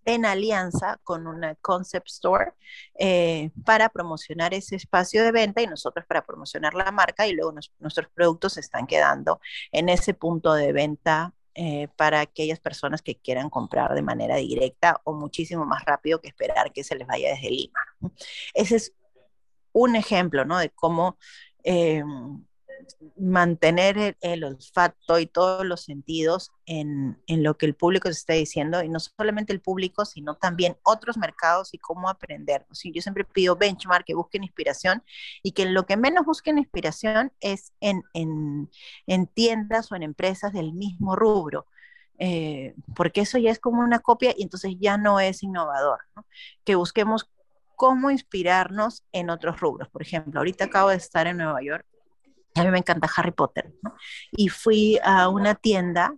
en 0.05 0.25
alianza 0.25 0.99
con 1.05 1.27
una 1.27 1.55
concept 1.57 2.09
store 2.09 2.53
eh, 2.99 3.51
para 3.65 3.89
promocionar 3.89 4.55
ese 4.55 4.77
espacio 4.77 5.23
de 5.23 5.33
venta 5.33 5.63
y 5.63 5.67
nosotros 5.67 6.05
para 6.07 6.25
promocionar 6.25 6.75
la 6.75 6.91
marca 6.91 7.27
y 7.27 7.33
luego 7.33 7.53
nuestros 7.79 8.09
productos 8.15 8.57
están 8.57 8.87
quedando 8.87 9.41
en 9.73 9.89
ese 9.89 10.15
punto 10.15 10.55
de 10.55 10.73
venta 10.73 11.35
eh, 11.55 11.89
para 11.97 12.21
aquellas 12.21 12.61
personas 12.61 13.03
que 13.03 13.17
quieran 13.17 13.51
comprar 13.51 13.95
de 13.95 14.03
manera 14.03 14.37
directa 14.37 15.01
o 15.05 15.13
muchísimo 15.13 15.67
más 15.67 15.85
rápido 15.85 16.21
que 16.21 16.29
esperar 16.29 16.73
que 16.73 16.85
se 16.85 16.95
les 16.95 17.07
vaya 17.09 17.31
desde 17.31 17.51
Lima. 17.51 17.81
Ese 18.55 18.77
es 18.77 18.95
un 19.73 19.97
ejemplo, 19.97 20.45
¿no? 20.45 20.59
De 20.59 20.71
cómo 20.71 21.19
eh, 21.65 22.03
mantener 23.17 24.17
el, 24.21 24.45
olfato 24.45 25.19
y 25.19 25.27
todos 25.27 25.65
los 25.65 25.83
sentidos 25.83 26.51
en, 26.67 27.19
lo 27.29 27.57
que 27.57 27.67
el 27.67 27.75
público 27.75 28.09
se 28.09 28.19
está 28.19 28.33
diciendo, 28.35 28.83
y 28.83 28.89
no 28.89 28.99
solamente 29.01 29.53
el 29.53 29.61
público, 29.61 30.05
sino 30.05 30.37
también 30.37 30.77
otros 30.83 31.17
mercados 31.17 31.75
y 31.75 31.79
cómo 31.79 32.09
aprender. 32.09 32.67
yo 32.71 33.03
siempre 33.03 33.25
pido 33.25 33.57
benchmark, 33.57 34.05
que 34.05 34.15
busquen 34.15 34.45
inspiración 34.45 35.03
y 35.43 35.53
que 35.53 35.67
lo 35.67 35.87
que 35.87 35.97
menos 35.97 36.27
busquen 36.27 36.59
inspiración 36.59 37.33
es 37.41 37.73
en, 37.81 38.03
tiendas 39.35 39.93
o 39.93 39.97
en 39.97 40.03
empresas 40.03 40.53
del 40.53 40.73
mismo 40.73 41.17
rubro. 41.17 41.67
Eh, 42.23 42.75
porque 42.95 43.23
eso 43.23 43.39
ya 43.39 43.51
es 43.51 43.59
como 43.59 43.81
una 43.81 44.01
copia 44.01 44.35
y 44.37 44.43
entonces 44.43 44.75
ya 44.79 44.99
no 44.99 45.21
es 45.21 45.43
innovador, 45.43 46.01
que 46.65 46.75
busquemos 46.75 47.31
cómo 47.81 48.11
inspirarnos 48.11 49.07
en 49.11 49.31
otros 49.31 49.59
rubros. 49.59 49.89
Por 49.89 50.03
ejemplo, 50.03 50.39
ahorita 50.39 50.67
acabo 50.67 50.91
de 50.91 50.97
estar 50.97 51.27
en 51.27 51.39
Nueva 51.39 51.63
York, 51.63 51.87
a 52.55 52.63
mí 52.63 52.71
me 52.71 52.77
encanta 52.77 53.09
Harry 53.17 53.31
Potter, 53.31 53.73
¿no? 53.83 53.95
y 54.33 54.51
fui 54.51 54.99
a 55.03 55.31
una 55.31 55.55
tienda 55.55 56.15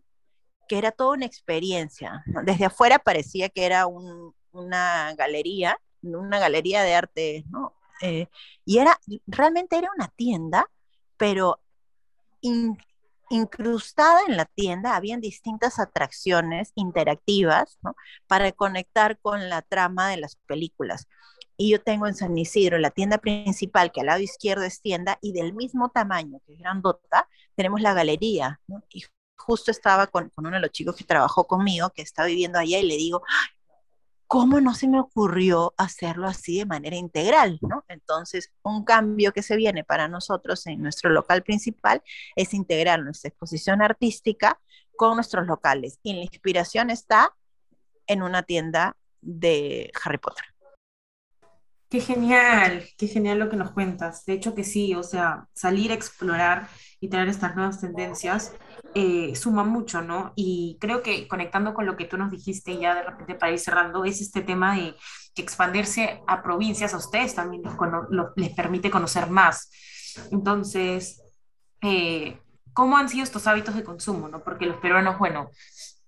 que 0.66 0.76
era 0.76 0.90
toda 0.90 1.12
una 1.12 1.24
experiencia. 1.24 2.24
Desde 2.42 2.64
afuera 2.64 2.98
parecía 2.98 3.48
que 3.48 3.64
era 3.64 3.86
una 3.86 5.14
galería, 5.14 5.78
una 6.02 6.40
galería 6.40 6.82
de 6.82 6.94
arte, 6.96 7.44
¿no? 7.48 7.76
Eh, 8.00 8.26
y 8.64 8.78
era, 8.78 8.98
realmente 9.28 9.78
era 9.78 9.88
una 9.96 10.08
tienda, 10.08 10.66
pero 11.16 11.60
incrustada 13.30 14.22
en 14.26 14.36
la 14.36 14.46
tienda 14.46 14.96
habían 14.96 15.20
distintas 15.20 15.78
atracciones 15.78 16.72
interactivas. 16.74 17.78
Para 18.26 18.50
conectar 18.50 19.16
con 19.20 19.48
la 19.48 19.62
trama 19.62 20.08
de 20.08 20.16
las 20.16 20.34
películas 20.34 21.06
y 21.56 21.70
yo 21.70 21.80
tengo 21.80 22.06
en 22.06 22.14
San 22.14 22.36
Isidro 22.36 22.78
la 22.78 22.90
tienda 22.90 23.18
principal, 23.18 23.92
que 23.92 24.00
al 24.00 24.06
lado 24.06 24.20
izquierdo 24.20 24.64
es 24.64 24.80
tienda, 24.80 25.18
y 25.20 25.32
del 25.32 25.54
mismo 25.54 25.90
tamaño, 25.90 26.40
que 26.46 26.54
es 26.54 26.58
grandota, 26.58 27.28
tenemos 27.54 27.80
la 27.80 27.94
galería, 27.94 28.60
Y 28.90 29.04
justo 29.36 29.70
estaba 29.70 30.06
con, 30.06 30.32
uno 30.36 30.50
de 30.50 30.60
los 30.60 30.70
chicos 30.70 30.96
que 30.96 31.04
trabajó 31.04 31.46
conmigo, 31.46 31.90
que 31.90 32.02
está 32.02 32.24
viviendo 32.24 32.58
allá, 32.58 32.78
y 32.78 32.86
le 32.86 32.96
digo, 32.96 33.22
¿cómo 34.26 34.60
no 34.60 34.74
se 34.74 34.88
me 34.88 34.98
ocurrió 34.98 35.74
hacerlo 35.76 36.26
así 36.26 36.58
de 36.58 36.66
manera 36.66 36.96
integral? 36.96 37.60
Entonces, 37.88 38.50
un 38.62 38.84
cambio 38.84 39.32
que 39.32 39.42
se 39.42 39.56
viene 39.56 39.84
para 39.84 40.08
nosotros 40.08 40.66
en 40.66 40.80
nuestro 40.80 41.10
local 41.10 41.42
principal 41.42 42.02
es 42.34 42.54
integrar 42.54 43.02
nuestra 43.02 43.28
exposición 43.28 43.82
artística 43.82 44.58
con 44.96 45.16
nuestros 45.16 45.46
locales. 45.46 45.98
Y 46.02 46.14
la 46.14 46.22
inspiración 46.22 46.88
está 46.88 47.36
en 48.06 48.22
una 48.22 48.42
tienda 48.42 48.96
de 49.20 49.92
Harry 50.02 50.18
Potter. 50.18 50.51
Qué 51.92 52.00
genial, 52.00 52.88
qué 52.96 53.06
genial 53.06 53.38
lo 53.38 53.50
que 53.50 53.56
nos 53.56 53.72
cuentas. 53.72 54.24
De 54.24 54.32
hecho 54.32 54.54
que 54.54 54.64
sí, 54.64 54.94
o 54.94 55.02
sea, 55.02 55.44
salir 55.52 55.90
a 55.90 55.94
explorar 55.94 56.70
y 57.00 57.10
tener 57.10 57.28
estas 57.28 57.54
nuevas 57.54 57.82
tendencias 57.82 58.54
eh, 58.94 59.36
suma 59.36 59.62
mucho, 59.62 60.00
¿no? 60.00 60.32
Y 60.34 60.78
creo 60.80 61.02
que 61.02 61.28
conectando 61.28 61.74
con 61.74 61.84
lo 61.84 61.94
que 61.98 62.06
tú 62.06 62.16
nos 62.16 62.30
dijiste 62.30 62.78
ya 62.78 62.94
de 62.94 63.02
repente 63.02 63.34
para 63.34 63.52
ir 63.52 63.58
cerrando, 63.58 64.06
es 64.06 64.22
este 64.22 64.40
tema 64.40 64.74
de 64.74 64.94
que 65.34 65.42
expandirse 65.42 66.22
a 66.26 66.42
provincias 66.42 66.94
a 66.94 66.96
ustedes 66.96 67.34
también 67.34 67.62
les, 68.36 68.54
permite 68.54 68.90
conocer 68.90 69.28
más. 69.28 69.68
Entonces, 70.30 71.20
eh, 71.82 72.40
¿cómo 72.72 72.96
han 72.96 73.10
sido 73.10 73.24
estos 73.24 73.46
hábitos 73.46 73.74
de 73.74 73.84
consumo, 73.84 74.28
¿no? 74.28 74.42
Porque 74.42 74.64
los 74.64 74.78
peruanos, 74.78 75.18
bueno, 75.18 75.50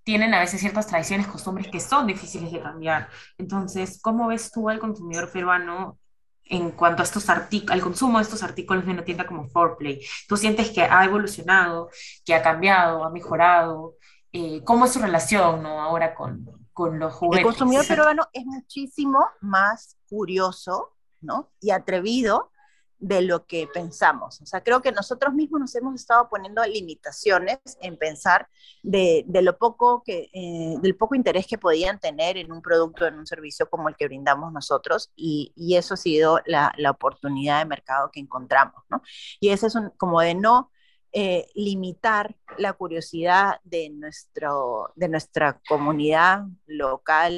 tienen 0.04 0.34
a 0.34 0.40
veces 0.40 0.60
ciertas 0.60 0.86
tradiciones, 0.86 1.26
costumbres 1.26 1.68
que 1.68 1.80
son 1.80 2.06
difíciles 2.06 2.52
de 2.52 2.60
cambiar. 2.60 3.08
Entonces, 3.38 4.00
¿cómo 4.02 4.28
ves 4.28 4.52
tú 4.52 4.68
al 4.68 4.78
consumidor 4.78 5.32
peruano 5.32 5.98
en 6.44 6.72
cuanto 6.72 7.02
a 7.02 7.04
estos 7.04 7.30
artículos, 7.30 7.72
al 7.72 7.80
consumo 7.80 8.18
de 8.18 8.24
estos 8.24 8.42
artículos 8.42 8.84
de 8.84 8.92
una 8.92 9.04
tienda 9.04 9.26
como 9.26 9.48
Forplay? 9.48 10.00
¿Tú 10.28 10.36
sientes 10.36 10.70
que 10.70 10.82
ha 10.82 11.04
evolucionado, 11.04 11.88
que 12.24 12.34
ha 12.34 12.42
cambiado, 12.42 13.04
ha 13.04 13.10
mejorado? 13.10 13.94
Eh, 14.30 14.62
¿Cómo 14.64 14.84
es 14.84 14.92
su 14.92 15.00
relación 15.00 15.62
¿no? 15.62 15.80
ahora 15.80 16.14
con, 16.14 16.68
con 16.72 16.98
los 16.98 17.14
juguetes? 17.14 17.46
El 17.46 17.46
consumidor 17.46 17.86
peruano 17.86 18.28
es 18.32 18.44
muchísimo 18.44 19.26
más 19.40 19.96
curioso 20.06 20.92
¿no? 21.22 21.50
y 21.60 21.70
atrevido 21.70 22.50
de 22.98 23.22
lo 23.22 23.46
que 23.46 23.68
pensamos. 23.72 24.40
O 24.40 24.46
sea, 24.46 24.62
creo 24.62 24.80
que 24.80 24.92
nosotros 24.92 25.34
mismos 25.34 25.60
nos 25.60 25.74
hemos 25.74 25.94
estado 25.94 26.28
poniendo 26.28 26.64
limitaciones 26.64 27.58
en 27.80 27.96
pensar 27.96 28.48
de, 28.82 29.24
de 29.26 29.42
lo 29.42 29.58
poco 29.58 30.02
que, 30.04 30.30
eh, 30.32 30.76
del 30.80 30.96
poco 30.96 31.14
interés 31.14 31.46
que 31.46 31.58
podían 31.58 31.98
tener 31.98 32.36
en 32.36 32.52
un 32.52 32.62
producto, 32.62 33.06
en 33.06 33.18
un 33.18 33.26
servicio 33.26 33.68
como 33.68 33.88
el 33.88 33.96
que 33.96 34.06
brindamos 34.06 34.52
nosotros, 34.52 35.12
y, 35.16 35.52
y 35.56 35.76
eso 35.76 35.94
ha 35.94 35.98
sido 35.98 36.40
la, 36.46 36.72
la, 36.76 36.90
oportunidad 36.90 37.58
de 37.58 37.66
mercado 37.66 38.10
que 38.10 38.20
encontramos, 38.20 38.82
¿no? 38.88 39.02
Y 39.40 39.50
ese 39.50 39.66
es 39.66 39.74
un, 39.74 39.90
como 39.96 40.20
de 40.20 40.34
no 40.34 40.70
eh, 41.16 41.46
limitar 41.54 42.34
la 42.58 42.72
curiosidad 42.72 43.60
de, 43.62 43.88
nuestro, 43.90 44.92
de 44.96 45.08
nuestra 45.08 45.60
comunidad 45.68 46.42
local, 46.66 47.36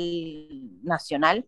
nacional, 0.83 1.47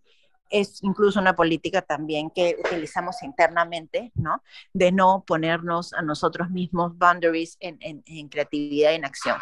es 0.50 0.82
incluso 0.82 1.20
una 1.20 1.36
política 1.36 1.82
también 1.82 2.30
que 2.30 2.56
utilizamos 2.64 3.22
internamente, 3.22 4.12
¿no? 4.14 4.42
De 4.72 4.92
no 4.92 5.24
ponernos 5.26 5.92
a 5.92 6.02
nosotros 6.02 6.50
mismos 6.50 6.96
boundaries 6.96 7.56
en, 7.60 7.78
en, 7.80 8.28
creatividad 8.28 8.92
y 8.92 8.94
en 8.94 9.04
acción. 9.04 9.36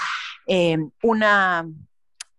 Eh, 0.46 0.78
una 1.02 1.66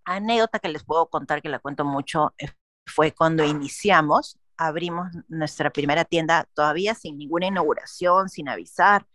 anécdota 0.05 0.59
que 0.59 0.69
les 0.69 0.83
puedo 0.83 1.09
contar, 1.09 1.41
que 1.41 1.49
la 1.49 1.59
cuento 1.59 1.85
mucho, 1.85 2.33
eh, 2.37 2.49
fue 2.85 3.11
cuando 3.11 3.43
iniciamos, 3.43 4.39
abrimos 4.55 5.09
nuestra 5.27 5.69
primera 5.69 6.05
tienda 6.05 6.47
todavía 6.53 6.95
sin 6.95 7.17
ninguna 7.17 7.47
inauguración, 7.47 8.29
sin 8.29 8.49
avisar. 8.49 9.05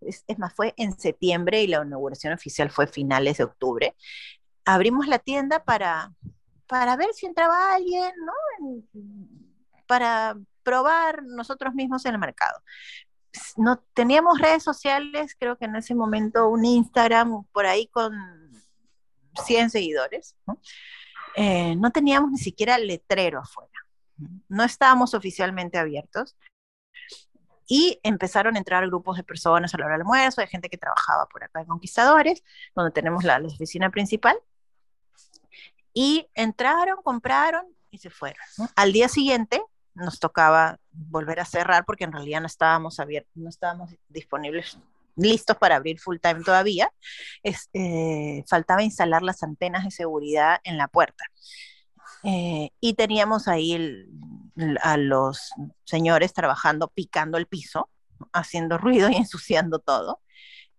Es, 0.00 0.24
es 0.26 0.38
más, 0.38 0.52
fue 0.54 0.74
en 0.76 0.98
septiembre 0.98 1.62
y 1.62 1.66
la 1.66 1.82
inauguración 1.82 2.32
oficial 2.32 2.70
fue 2.70 2.86
finales 2.86 3.38
de 3.38 3.44
octubre. 3.44 3.96
Abrimos 4.64 5.08
la 5.08 5.18
tienda 5.18 5.64
para 5.64 6.12
para 6.72 6.96
ver 6.96 7.12
si 7.12 7.26
entraba 7.26 7.74
alguien, 7.74 8.14
¿no? 8.24 8.82
para 9.86 10.38
probar 10.62 11.22
nosotros 11.22 11.74
mismos 11.74 12.06
en 12.06 12.14
el 12.14 12.18
mercado. 12.18 12.62
No 13.58 13.84
teníamos 13.92 14.38
redes 14.38 14.62
sociales, 14.62 15.36
creo 15.38 15.58
que 15.58 15.66
en 15.66 15.76
ese 15.76 15.94
momento 15.94 16.48
un 16.48 16.64
Instagram 16.64 17.44
por 17.52 17.66
ahí 17.66 17.88
con 17.88 18.14
100 19.44 19.68
seguidores, 19.68 20.34
¿no? 20.46 20.58
Eh, 21.36 21.76
no 21.76 21.90
teníamos 21.90 22.30
ni 22.30 22.38
siquiera 22.38 22.78
letrero 22.78 23.40
afuera, 23.40 23.78
no 24.48 24.64
estábamos 24.64 25.12
oficialmente 25.12 25.76
abiertos 25.76 26.38
y 27.68 28.00
empezaron 28.02 28.56
a 28.56 28.58
entrar 28.58 28.86
grupos 28.86 29.18
de 29.18 29.24
personas 29.24 29.74
a 29.74 29.78
la 29.78 29.84
hora 29.84 29.94
del 29.96 30.02
almuerzo, 30.02 30.40
de 30.40 30.46
gente 30.46 30.70
que 30.70 30.78
trabajaba 30.78 31.26
por 31.26 31.44
acá 31.44 31.60
en 31.60 31.66
Conquistadores, 31.66 32.42
donde 32.74 32.92
tenemos 32.92 33.24
la 33.24 33.42
oficina 33.44 33.90
principal, 33.90 34.38
y 35.94 36.26
entraron, 36.34 36.98
compraron 37.02 37.66
y 37.90 37.98
se 37.98 38.10
fueron. 38.10 38.42
Al 38.76 38.92
día 38.92 39.08
siguiente 39.08 39.62
nos 39.94 40.18
tocaba 40.18 40.78
volver 40.90 41.40
a 41.40 41.44
cerrar 41.44 41.84
porque 41.84 42.04
en 42.04 42.12
realidad 42.12 42.40
no 42.40 42.46
estábamos 42.46 42.98
abiertos, 42.98 43.32
no 43.34 43.48
estábamos 43.48 43.90
disponibles, 44.08 44.78
listos 45.16 45.56
para 45.56 45.76
abrir 45.76 46.00
full 46.00 46.18
time 46.18 46.42
todavía. 46.42 46.90
Eh, 47.42 48.44
faltaba 48.48 48.82
instalar 48.82 49.22
las 49.22 49.42
antenas 49.42 49.84
de 49.84 49.90
seguridad 49.90 50.60
en 50.64 50.78
la 50.78 50.88
puerta. 50.88 51.24
Eh, 52.24 52.70
y 52.80 52.94
teníamos 52.94 53.48
ahí 53.48 54.06
a 54.82 54.96
los 54.96 55.50
señores 55.84 56.32
trabajando, 56.32 56.88
picando 56.88 57.36
el 57.36 57.46
piso, 57.46 57.90
haciendo 58.32 58.78
ruido 58.78 59.10
y 59.10 59.16
ensuciando 59.16 59.78
todo, 59.78 60.20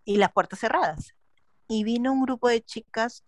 y 0.06 0.17
las 0.17 0.32
puertas 0.32 0.60
cerradas. 0.60 1.13
Y 1.67 1.84
vino 1.84 2.12
un 2.12 2.23
grupo 2.23 2.47
de 2.47 2.62
chicas 2.62 3.23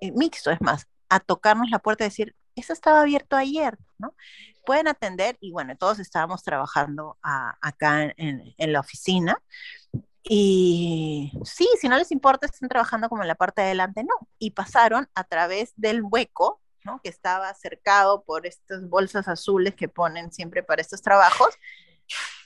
eh, 0.00 0.12
mixto, 0.12 0.50
es 0.50 0.60
más, 0.60 0.86
a 1.08 1.20
tocarnos 1.20 1.70
la 1.70 1.78
puerta 1.78 2.04
y 2.04 2.08
decir, 2.08 2.34
eso 2.54 2.72
estaba 2.72 3.00
abierto 3.00 3.36
ayer, 3.36 3.78
¿no? 3.98 4.14
Pueden 4.66 4.88
atender 4.88 5.36
y 5.40 5.52
bueno, 5.52 5.76
todos 5.76 5.98
estábamos 5.98 6.42
trabajando 6.42 7.16
acá 7.22 8.12
en, 8.16 8.54
la 8.58 8.80
oficina 8.80 9.40
y 10.22 11.32
sí, 11.44 11.66
si 11.80 11.88
no 11.88 11.96
les 11.96 12.12
importa, 12.12 12.46
están 12.46 12.68
trabajando 12.68 13.08
como 13.08 13.22
en 13.22 13.28
la 13.28 13.34
parte 13.34 13.62
de 13.62 13.68
adelante, 13.68 14.04
no. 14.04 14.28
Y 14.38 14.50
pasaron 14.50 15.08
a 15.14 15.24
través 15.24 15.72
del 15.76 16.02
hueco, 16.02 16.60
¿no? 16.84 17.00
Que 17.02 17.08
estaba 17.08 17.52
cercado 17.54 18.22
por 18.24 18.46
estas 18.46 18.86
bolsas 18.88 19.26
azules 19.26 19.74
que 19.74 19.88
ponen 19.88 20.32
siempre 20.32 20.62
para 20.62 20.82
estos 20.82 21.00
trabajos, 21.00 21.54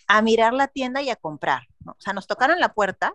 a 0.06 0.22
mirar 0.22 0.52
la 0.52 0.68
tienda 0.68 1.02
y 1.02 1.10
a 1.10 1.16
comprar, 1.16 1.62
¿no? 1.80 1.92
O 1.92 2.00
sea, 2.00 2.12
nos 2.12 2.26
tocaron 2.26 2.60
la 2.60 2.72
puerta, 2.72 3.14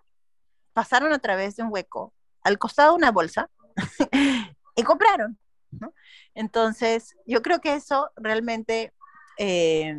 pasaron 0.74 1.12
a 1.12 1.18
través 1.18 1.56
de 1.56 1.62
un 1.62 1.72
hueco, 1.72 2.12
al 2.42 2.58
costado 2.58 2.92
de 2.92 2.96
una 2.96 3.10
bolsa, 3.10 3.48
y 4.76 4.82
compraron. 4.82 5.38
¿no? 5.70 5.94
Entonces, 6.34 7.16
yo 7.26 7.42
creo 7.42 7.60
que 7.60 7.74
eso 7.74 8.10
realmente 8.16 8.92
eh, 9.38 9.96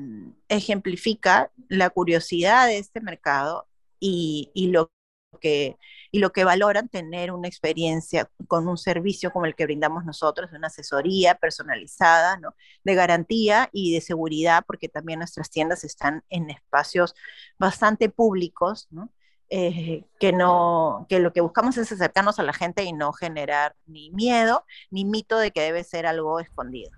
ejemplifica 0.47 1.51
la 1.67 1.89
curiosidad 1.89 2.67
de 2.67 2.77
este 2.77 3.01
mercado 3.01 3.67
y, 3.99 4.51
y, 4.53 4.67
lo 4.67 4.91
que, 5.39 5.77
y 6.11 6.19
lo 6.19 6.31
que 6.31 6.43
valoran 6.43 6.89
tener 6.89 7.31
una 7.31 7.47
experiencia 7.47 8.29
con 8.47 8.67
un 8.67 8.77
servicio 8.77 9.31
como 9.31 9.45
el 9.45 9.55
que 9.55 9.65
brindamos 9.65 10.05
nosotros, 10.05 10.51
una 10.53 10.67
asesoría 10.67 11.35
personalizada, 11.35 12.37
¿no? 12.37 12.55
de 12.83 12.95
garantía 12.95 13.69
y 13.71 13.93
de 13.93 14.01
seguridad, 14.01 14.63
porque 14.65 14.89
también 14.89 15.19
nuestras 15.19 15.49
tiendas 15.49 15.83
están 15.83 16.23
en 16.29 16.49
espacios 16.49 17.15
bastante 17.57 18.09
públicos, 18.09 18.87
¿no? 18.89 19.11
Eh, 19.51 20.05
que, 20.19 20.31
no, 20.31 21.07
que 21.09 21.19
lo 21.19 21.33
que 21.33 21.41
buscamos 21.41 21.77
es 21.77 21.91
acercarnos 21.91 22.37
a 22.39 22.43
la 22.43 22.53
gente 22.53 22.83
y 22.83 22.93
no 22.93 23.13
generar 23.13 23.75
ni 23.87 24.11
miedo 24.11 24.63
ni 24.91 25.05
mito 25.05 25.39
de 25.39 25.51
que 25.51 25.61
debe 25.61 25.83
ser 25.83 26.05
algo 26.05 26.39
escondido. 26.39 26.91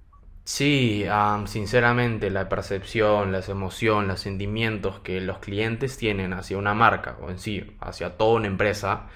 Sí, 0.44 1.06
sinceramente 1.46 2.30
la 2.30 2.50
percepción, 2.50 3.32
las 3.32 3.48
emociones, 3.50 4.08
los 4.08 4.20
sentimientos 4.22 5.00
que 5.00 5.22
los 5.22 5.40
clientes 5.40 5.98
tienen 5.98 6.34
hacia 6.34 6.58
una 6.58 6.74
marca 6.74 7.18
o 7.22 7.30
en 7.30 7.40
sí, 7.40 7.76
hacia 7.80 8.18
toda 8.18 8.36
una 8.36 8.48
empresa, 8.48 9.08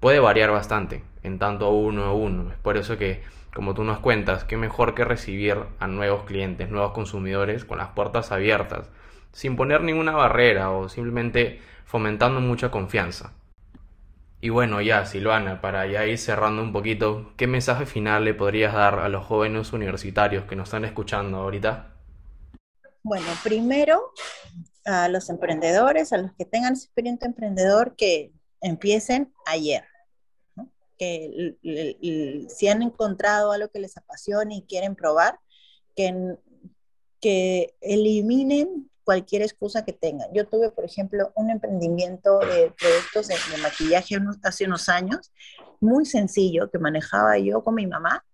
puede 0.00 0.20
variar 0.20 0.50
bastante 0.50 1.04
en 1.22 1.38
tanto 1.38 1.70
uno 1.70 2.04
a 2.04 2.12
uno. 2.14 2.52
Es 2.52 2.58
por 2.58 2.76
eso 2.76 2.98
que, 2.98 3.22
como 3.54 3.74
tú 3.74 3.84
nos 3.84 4.00
cuentas, 4.00 4.44
qué 4.44 4.56
mejor 4.56 4.94
que 4.94 5.04
recibir 5.04 5.58
a 5.80 5.86
nuevos 5.88 6.24
clientes, 6.24 6.70
nuevos 6.70 6.92
consumidores 6.92 7.64
con 7.64 7.78
las 7.78 7.88
puertas 7.90 8.32
abiertas, 8.32 8.90
sin 9.34 9.56
poner 9.56 9.82
ninguna 9.82 10.12
barrera 10.12 10.70
o 10.70 10.88
simplemente 10.88 11.60
fomentando 11.84 12.40
mucha 12.40 12.70
confianza. 12.70 13.34
Y 14.40 14.50
bueno, 14.50 14.80
ya, 14.80 15.04
Silvana, 15.06 15.60
para 15.60 15.86
ya 15.86 16.06
ir 16.06 16.18
cerrando 16.18 16.62
un 16.62 16.72
poquito, 16.72 17.32
¿qué 17.36 17.46
mensaje 17.46 17.86
final 17.86 18.24
le 18.24 18.34
podrías 18.34 18.74
dar 18.74 18.98
a 19.00 19.08
los 19.08 19.24
jóvenes 19.24 19.72
universitarios 19.72 20.44
que 20.44 20.54
nos 20.54 20.68
están 20.68 20.84
escuchando 20.84 21.38
ahorita? 21.38 21.94
Bueno, 23.02 23.26
primero 23.42 24.12
a 24.84 25.08
los 25.08 25.30
emprendedores, 25.30 26.12
a 26.12 26.18
los 26.18 26.32
que 26.34 26.44
tengan 26.44 26.74
experiencia 26.74 27.26
emprendedor, 27.26 27.96
que 27.96 28.32
empiecen 28.60 29.32
ayer. 29.46 29.84
Que 30.98 31.56
si 32.48 32.68
han 32.68 32.82
encontrado 32.82 33.50
algo 33.50 33.68
que 33.68 33.80
les 33.80 33.96
apasione 33.96 34.56
y 34.56 34.62
quieren 34.62 34.94
probar, 34.94 35.40
que, 35.96 36.36
que 37.20 37.74
eliminen 37.80 38.90
cualquier 39.04 39.42
excusa 39.42 39.84
que 39.84 39.92
tengan. 39.92 40.28
Yo 40.32 40.46
tuve, 40.48 40.70
por 40.70 40.84
ejemplo, 40.84 41.32
un 41.36 41.50
emprendimiento 41.50 42.40
de 42.40 42.72
productos 42.78 43.28
de, 43.28 43.36
maquillaje 43.62 44.16
hace 44.42 44.64
unos 44.66 44.88
años, 44.88 45.32
muy 45.80 46.06
sencillo, 46.06 46.70
que 46.70 46.78
manejaba 46.78 47.38
yo 47.38 47.62
con 47.62 47.74
mi 47.74 47.86
mamá. 47.86 48.24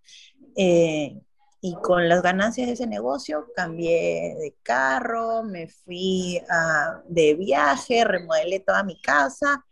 Eh, 0.56 1.20
Y 1.62 1.74
con 1.82 2.08
las 2.08 2.22
ganancias 2.22 2.66
de 2.68 2.72
ese 2.74 2.86
negocio 2.86 3.46
cambié 3.54 4.34
de 4.40 4.56
carro, 4.62 5.42
me 5.44 5.68
fui 5.68 6.40
a, 6.48 7.02
de 7.06 7.34
viaje, 7.34 8.04
remodelé 8.04 8.60
toda 8.60 8.82
mi 8.82 9.00
casa 9.00 9.66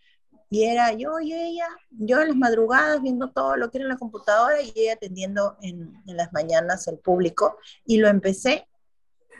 y 0.50 0.64
era 0.64 0.92
yo 0.92 1.20
y 1.20 1.32
ella, 1.34 1.66
yo 1.90 2.20
en 2.20 2.28
las 2.28 2.36
madrugadas 2.36 3.02
viendo 3.02 3.30
todo 3.32 3.56
lo 3.56 3.70
que 3.70 3.78
era 3.78 3.84
en 3.86 3.90
la 3.90 3.98
computadora 3.98 4.60
y 4.62 4.72
ella 4.76 4.94
atendiendo 4.94 5.56
en, 5.62 5.94
en 6.06 6.16
las 6.16 6.32
mañanas 6.32 6.88
al 6.88 6.98
público. 6.98 7.56
Y 7.86 7.98
lo 7.98 8.08
empecé 8.08 8.67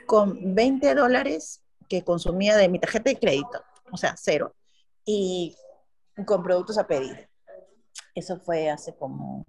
con 0.09 0.55
20 0.55 0.95
dólares 0.95 1.63
que 1.87 2.03
consumía 2.03 2.57
de 2.57 2.71
mi 2.71 2.79
tarjeta 2.79 3.11
de 3.11 3.19
crédito, 3.19 3.63
o 3.93 3.99
sea, 3.99 4.15
cero, 4.17 4.55
y 5.05 5.55
con 6.25 6.43
productos 6.43 6.79
a 6.79 6.87
pedir. 6.87 7.29
Eso 8.15 8.41
fue 8.41 8.71
hace 8.71 8.97
como 8.97 9.45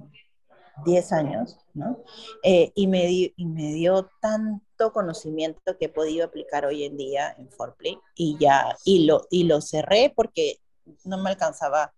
10 0.84 1.14
años, 1.14 1.58
¿no? 1.74 2.04
Eh, 2.44 2.74
y, 2.76 2.88
me 2.88 3.10
y 3.10 3.46
me 3.46 3.72
dio 3.72 4.10
tanto 4.22 4.92
conocimiento 4.92 5.78
que 5.78 5.86
he 5.86 5.90
podido 5.90 6.26
aplicar 6.26 6.66
hoy 6.66 6.84
en 6.84 6.98
día 6.98 7.34
en 7.38 7.50
Forplay 7.50 7.98
y 8.14 8.38
ya, 8.38 8.76
y 8.84 9.06
lo, 9.06 9.28
y 9.30 9.46
lo 9.46 9.62
cerré 9.62 10.12
porque 10.14 10.58
no 11.06 11.18
me 11.20 11.30
alcanzaba 11.30 11.94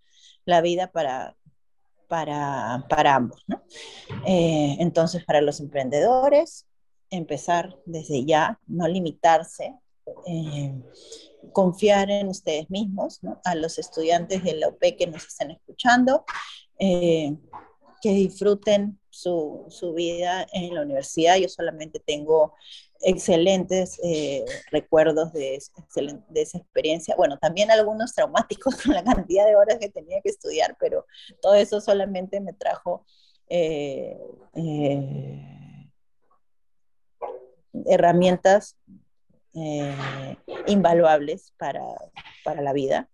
la 0.45 0.61
vida 0.61 0.91
para, 0.91 1.35
para, 2.07 2.85
para 2.87 3.15
ambos, 3.15 3.43
¿no? 3.47 3.63
Eh, 4.27 4.77
entonces, 4.79 5.25
para 5.25 5.41
los 5.41 5.59
emprendedores, 5.59 6.67
empezar 7.11 7.77
desde 7.85 8.25
ya, 8.25 8.59
no 8.67 8.87
limitarse, 8.87 9.75
eh, 10.25 10.73
confiar 11.53 12.09
en 12.09 12.29
ustedes 12.29 12.69
mismos, 12.69 13.19
a 13.43 13.55
los 13.55 13.77
estudiantes 13.77 14.43
de 14.43 14.55
la 14.55 14.69
UP 14.69 14.79
que 14.97 15.07
nos 15.07 15.27
están 15.27 15.51
escuchando, 15.51 16.25
eh, 16.79 17.35
que 18.01 18.13
disfruten 18.13 18.99
su, 19.09 19.65
su, 19.69 19.93
vida 19.93 20.47
en 20.53 20.73
la 20.73 20.81
universidad. 20.81 21.37
Yo 21.37 21.49
solamente 21.49 21.99
tengo 21.99 22.55
excelentes 23.01 23.99
eh, 24.03 24.45
recuerdos 24.71 25.33
de, 25.33 25.55
esa 25.55 26.57
experiencia. 26.57 27.15
Bueno, 27.15 27.37
también 27.37 27.69
algunos 27.71 28.13
traumáticos 28.13 28.75
con 28.83 28.93
la 28.93 29.03
cantidad 29.03 29.45
de 29.45 29.55
horas 29.55 29.77
que 29.79 29.89
tenía 29.89 30.21
que 30.21 30.29
estudiar, 30.29 30.77
pero 30.79 31.05
todo 31.41 31.55
eso 31.55 31.81
solamente 31.81 32.39
me 32.39 32.53
trajo 32.53 33.05
herramientas 37.85 38.77
eh, 39.53 40.37
invaluables 40.67 41.53
para, 41.57 41.83
para, 42.43 42.61
la 42.61 42.73
vida. 42.73 43.09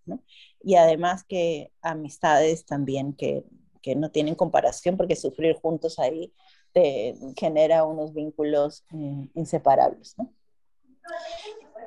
Y 0.61 0.75
además 0.75 1.23
que 1.23 1.71
amistades 1.81 2.65
también 2.65 3.13
que, 3.13 3.43
que 3.81 3.95
no 3.95 4.11
tienen 4.11 4.35
comparación 4.35 4.97
porque 4.97 5.15
sufrir 5.15 5.55
juntos 5.55 5.97
ahí 5.99 6.33
te 6.73 7.15
genera 7.37 7.85
unos 7.85 8.13
vínculos 8.13 8.85
eh, 8.93 9.27
inseparables. 9.33 10.15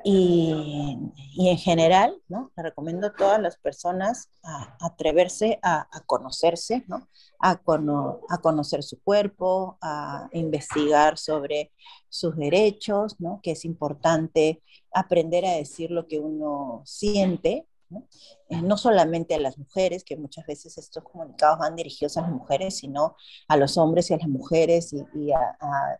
Y, 0.03 0.97
y, 1.35 1.49
en 1.49 1.57
general, 1.57 2.15
¿no? 2.27 2.51
Le 2.55 2.63
recomiendo 2.63 3.07
a 3.07 3.13
todas 3.13 3.41
las 3.41 3.57
personas 3.57 4.29
a, 4.43 4.77
a 4.79 4.87
atreverse 4.87 5.59
a, 5.61 5.87
a, 5.91 6.01
conocerse, 6.01 6.83
¿no? 6.87 7.07
A, 7.39 7.57
cono, 7.57 8.21
a, 8.29 8.39
conocer 8.39 8.83
su 8.83 9.01
cuerpo, 9.01 9.77
a 9.81 10.29
investigar 10.33 11.17
sobre 11.17 11.71
sus 12.09 12.35
derechos, 12.35 13.19
¿no? 13.19 13.39
Que 13.43 13.51
es 13.51 13.65
importante 13.65 14.61
aprender 14.93 15.45
a 15.45 15.55
decir 15.55 15.91
lo 15.91 16.07
que 16.07 16.19
uno 16.19 16.81
siente, 16.85 17.67
¿no? 17.89 18.07
Eh, 18.49 18.61
¿no? 18.61 18.77
solamente 18.77 19.35
a 19.35 19.39
las 19.39 19.57
mujeres, 19.57 20.03
que 20.03 20.17
muchas 20.17 20.45
veces 20.45 20.77
estos 20.77 21.03
comunicados 21.03 21.59
van 21.59 21.75
dirigidos 21.75 22.17
a 22.17 22.21
las 22.21 22.31
mujeres, 22.31 22.77
sino 22.77 23.15
a 23.47 23.57
los 23.57 23.77
hombres 23.77 24.09
y 24.09 24.13
a 24.13 24.17
las 24.17 24.27
mujeres 24.27 24.93
y, 24.93 25.03
y, 25.13 25.31
a, 25.31 25.57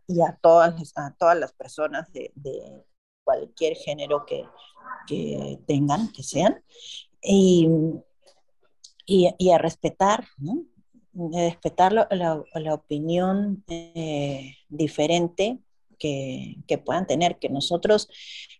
y 0.08 0.22
a, 0.22 0.38
todas, 0.41 0.93
a 0.95 1.14
todas 1.18 1.38
las 1.38 1.54
personas 1.54 2.12
de, 2.14 2.32
de 2.36 2.84
cualquier 3.24 3.76
género 3.76 4.26
que, 4.26 4.46
que, 5.08 5.60
tengan, 5.68 6.12
que 6.12 6.24
sean, 6.24 6.64
y, 7.22 7.68
y, 9.06 9.52
a 9.52 9.58
respetar, 9.58 10.26
¿no? 10.38 10.66
respetar 11.14 11.92
la, 11.92 12.08
la, 12.12 12.44
la 12.56 12.74
opinión 12.74 13.64
eh, 13.68 14.56
diferente 14.70 15.60
que, 16.00 16.58
que, 16.68 16.78
puedan 16.78 17.06
tener, 17.06 17.38
que 17.38 17.50
nosotros 17.50 18.10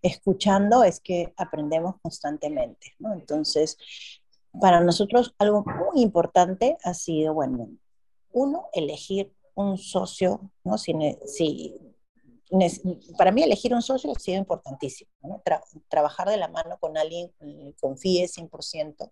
escuchando 0.02 0.84
es 0.84 1.00
que 1.00 1.34
aprendemos 1.38 1.96
constantemente, 2.02 2.94
¿no? 3.00 3.14
Entonces, 3.14 3.78
para 4.60 4.82
nosotros 4.82 5.34
algo 5.40 5.64
muy 5.64 6.04
importante 6.04 6.78
ha 6.84 6.94
sido, 6.94 7.34
bueno, 7.34 7.70
uno, 8.32 8.68
elegir 8.74 9.32
un 9.56 9.78
socio, 9.78 10.52
¿no? 10.64 10.78
Si, 10.78 10.94
si 11.26 11.80
para 13.18 13.32
mí 13.32 13.44
elegir 13.44 13.74
un 13.74 13.82
socio 13.82 14.12
ha 14.12 14.20
sido 14.20 14.38
importantísimo, 14.38 15.12
¿no? 15.22 15.42
Tra 15.44 15.64
trabajar 15.90 16.30
de 16.30 16.38
la 16.38 16.48
mano 16.48 16.78
con 16.80 16.98
alguien 16.98 17.32
que 17.40 17.74
confíe 17.80 18.28
100% 18.28 19.12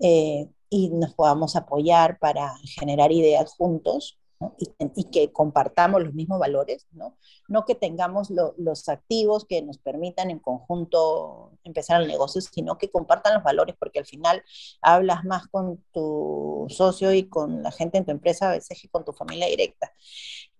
eh, 0.00 0.48
y 0.68 0.90
nos 0.90 1.14
podamos 1.14 1.56
apoyar 1.56 2.18
para 2.18 2.54
generar 2.78 3.10
ideas 3.12 3.54
juntos 3.54 4.18
¿no? 4.40 4.54
y, 4.58 4.70
y, 4.96 5.04
que 5.04 5.32
compartamos 5.32 6.02
los 6.02 6.12
mismos 6.12 6.38
valores, 6.38 6.86
no, 6.92 7.16
no 7.48 7.64
que 7.64 7.74
tengamos 7.74 8.30
lo, 8.30 8.54
los 8.58 8.88
activos 8.88 9.46
que 9.46 9.62
nos 9.62 9.78
permitan 9.78 10.30
en 10.30 10.40
conjunto 10.40 11.52
empezar 11.62 12.02
el 12.02 12.08
negocio, 12.08 12.40
sino 12.42 12.76
que 12.76 12.90
compartan 12.90 13.34
los 13.34 13.44
valores, 13.44 13.76
porque 13.78 14.00
al 14.00 14.06
final 14.06 14.42
hablas 14.82 15.24
más 15.24 15.46
con 15.46 15.82
tu 15.92 16.66
socio 16.68 17.14
y 17.14 17.28
con 17.28 17.62
la 17.62 17.70
gente 17.70 17.98
en 17.98 18.04
tu 18.04 18.10
empresa 18.10 18.50
a 18.50 18.52
veces 18.52 18.78
que 18.82 18.88
con 18.88 19.04
tu 19.04 19.12
familia 19.12 19.46
directa. 19.46 19.92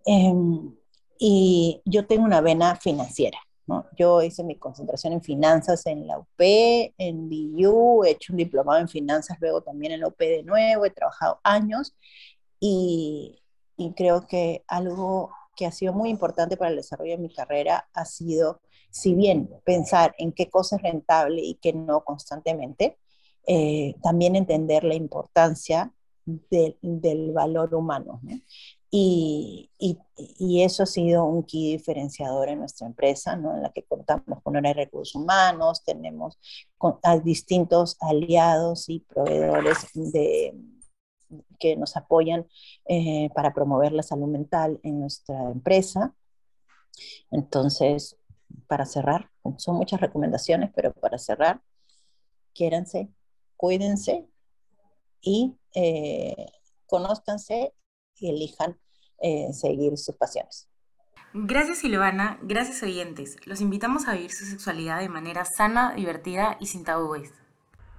Eh, 0.07 0.33
y 1.17 1.81
yo 1.85 2.05
tengo 2.07 2.25
una 2.25 2.41
vena 2.41 2.75
financiera. 2.75 3.39
¿no? 3.67 3.87
Yo 3.97 4.21
hice 4.21 4.43
mi 4.43 4.57
concentración 4.57 5.13
en 5.13 5.21
finanzas 5.23 5.85
en 5.87 6.05
la 6.05 6.19
UP, 6.19 6.39
en 6.39 7.29
BU, 7.29 8.03
he 8.03 8.11
hecho 8.11 8.33
un 8.33 8.37
diplomado 8.37 8.79
en 8.79 8.87
finanzas 8.87 9.37
luego 9.41 9.61
también 9.61 9.93
en 9.93 10.01
la 10.01 10.07
UP 10.07 10.19
de 10.19 10.43
nuevo, 10.43 10.85
he 10.85 10.91
trabajado 10.91 11.39
años 11.43 11.95
y, 12.59 13.41
y 13.75 13.93
creo 13.93 14.27
que 14.27 14.63
algo 14.67 15.31
que 15.55 15.65
ha 15.65 15.71
sido 15.71 15.93
muy 15.93 16.09
importante 16.09 16.57
para 16.57 16.69
el 16.69 16.77
desarrollo 16.77 17.11
de 17.11 17.17
mi 17.17 17.33
carrera 17.33 17.87
ha 17.93 18.05
sido, 18.05 18.61
si 18.91 19.15
bien 19.15 19.49
pensar 19.63 20.13
en 20.17 20.31
qué 20.31 20.49
cosa 20.49 20.75
es 20.75 20.81
rentable 20.83 21.41
y 21.41 21.55
qué 21.55 21.73
no 21.73 22.03
constantemente, 22.03 22.97
eh, 23.47 23.95
también 24.03 24.35
entender 24.35 24.83
la 24.83 24.95
importancia 24.95 25.91
de, 26.25 26.77
del 26.81 27.31
valor 27.31 27.73
humano. 27.75 28.19
¿no? 28.23 28.39
Y, 28.97 29.69
y, 29.77 29.99
y, 30.39 30.63
eso 30.63 30.83
ha 30.83 30.85
sido 30.85 31.25
un 31.25 31.43
key 31.43 31.73
diferenciador 31.73 32.47
en 32.47 32.59
nuestra 32.59 32.87
empresa, 32.87 33.35
¿no? 33.35 33.53
en 33.53 33.61
la 33.61 33.73
que 33.73 33.83
contamos 33.83 34.41
con 34.41 34.53
de 34.53 34.73
recursos 34.73 35.15
humanos, 35.15 35.83
tenemos 35.83 36.39
con, 36.77 36.97
distintos 37.25 37.97
aliados 37.99 38.87
y 38.87 39.01
proveedores 39.01 39.89
de, 39.95 40.55
que 41.59 41.75
nos 41.75 41.97
apoyan 41.97 42.47
eh, 42.85 43.29
para 43.35 43.53
promover 43.53 43.91
la 43.91 44.01
salud 44.01 44.27
mental 44.27 44.79
en 44.81 45.01
nuestra 45.01 45.51
empresa. 45.51 46.15
Entonces, 47.31 48.17
para 48.65 48.85
cerrar, 48.85 49.29
son 49.57 49.75
muchas 49.75 49.99
recomendaciones, 49.99 50.71
pero 50.73 50.93
para 50.93 51.17
cerrar, 51.17 51.61
quiéranse, 52.53 53.09
cuídense 53.57 54.25
y 55.19 55.57
eh, 55.73 56.45
conózcanse 56.87 57.73
y 58.17 58.29
elijan 58.29 58.79
eh, 59.21 59.53
seguir 59.53 59.97
sus 59.97 60.15
pasiones. 60.15 60.67
Gracias 61.33 61.79
Silvana, 61.79 62.39
gracias 62.43 62.81
oyentes. 62.81 63.35
Los 63.45 63.59
invitamos 63.59 64.07
a 64.07 64.13
vivir 64.13 64.31
su 64.31 64.45
sexualidad 64.45 65.01
de 65.01 65.09
manera 65.09 65.43
sana, 65.43 65.93
divertida 65.93 66.57
y 66.61 66.67
sin 66.67 66.85
tabúes. 66.85 67.33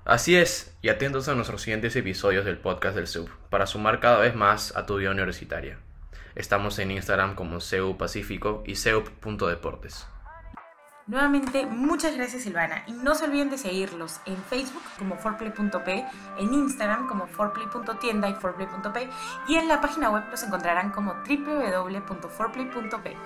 Así 0.07 0.37
es, 0.37 0.75
y 0.83 0.89
atentos 0.89 1.29
a 1.29 1.35
nuestros 1.35 1.63
siguientes 1.63 1.97
episodios 1.97 2.45
del 2.45 2.59
podcast 2.59 2.97
del 2.97 3.09
SUB 3.09 3.29
para 3.51 3.67
sumar 3.67 4.01
cada 4.01 4.21
vez 4.21 4.35
más 4.35 4.75
a 4.77 4.87
tu 4.87 4.97
vida 4.97 5.11
universitaria. 5.11 5.81
Estamos 6.35 6.79
en 6.79 6.93
Instagram 6.93 7.35
como 7.35 7.61
CEU 7.61 7.97
Pacífico 7.97 8.63
y 8.67 8.77
CEUP.deportes. 8.77 10.07
Nuevamente, 11.09 11.67
muchas 11.67 12.17
gracias 12.17 12.43
Silvana 12.43 12.83
y 12.89 12.93
no 12.93 13.15
se 13.15 13.27
olviden 13.27 13.49
de 13.49 13.59
seguirlos 13.59 14.19
en 14.27 14.37
Facebook 14.37 14.83
como 14.99 15.17
forplay.p, 15.17 16.05
en 16.39 16.53
Instagram 16.53 17.07
como 17.07 17.29
forplay.tienda 17.29 18.29
y 18.29 18.35
forplay.p 18.35 19.09
y 19.47 19.55
en 19.55 19.69
la 19.69 19.81
página 19.81 20.11
web 20.11 20.25
los 20.33 20.43
encontrarán 20.43 20.91
como 20.91 21.15
www.forplay.p. 21.15 23.17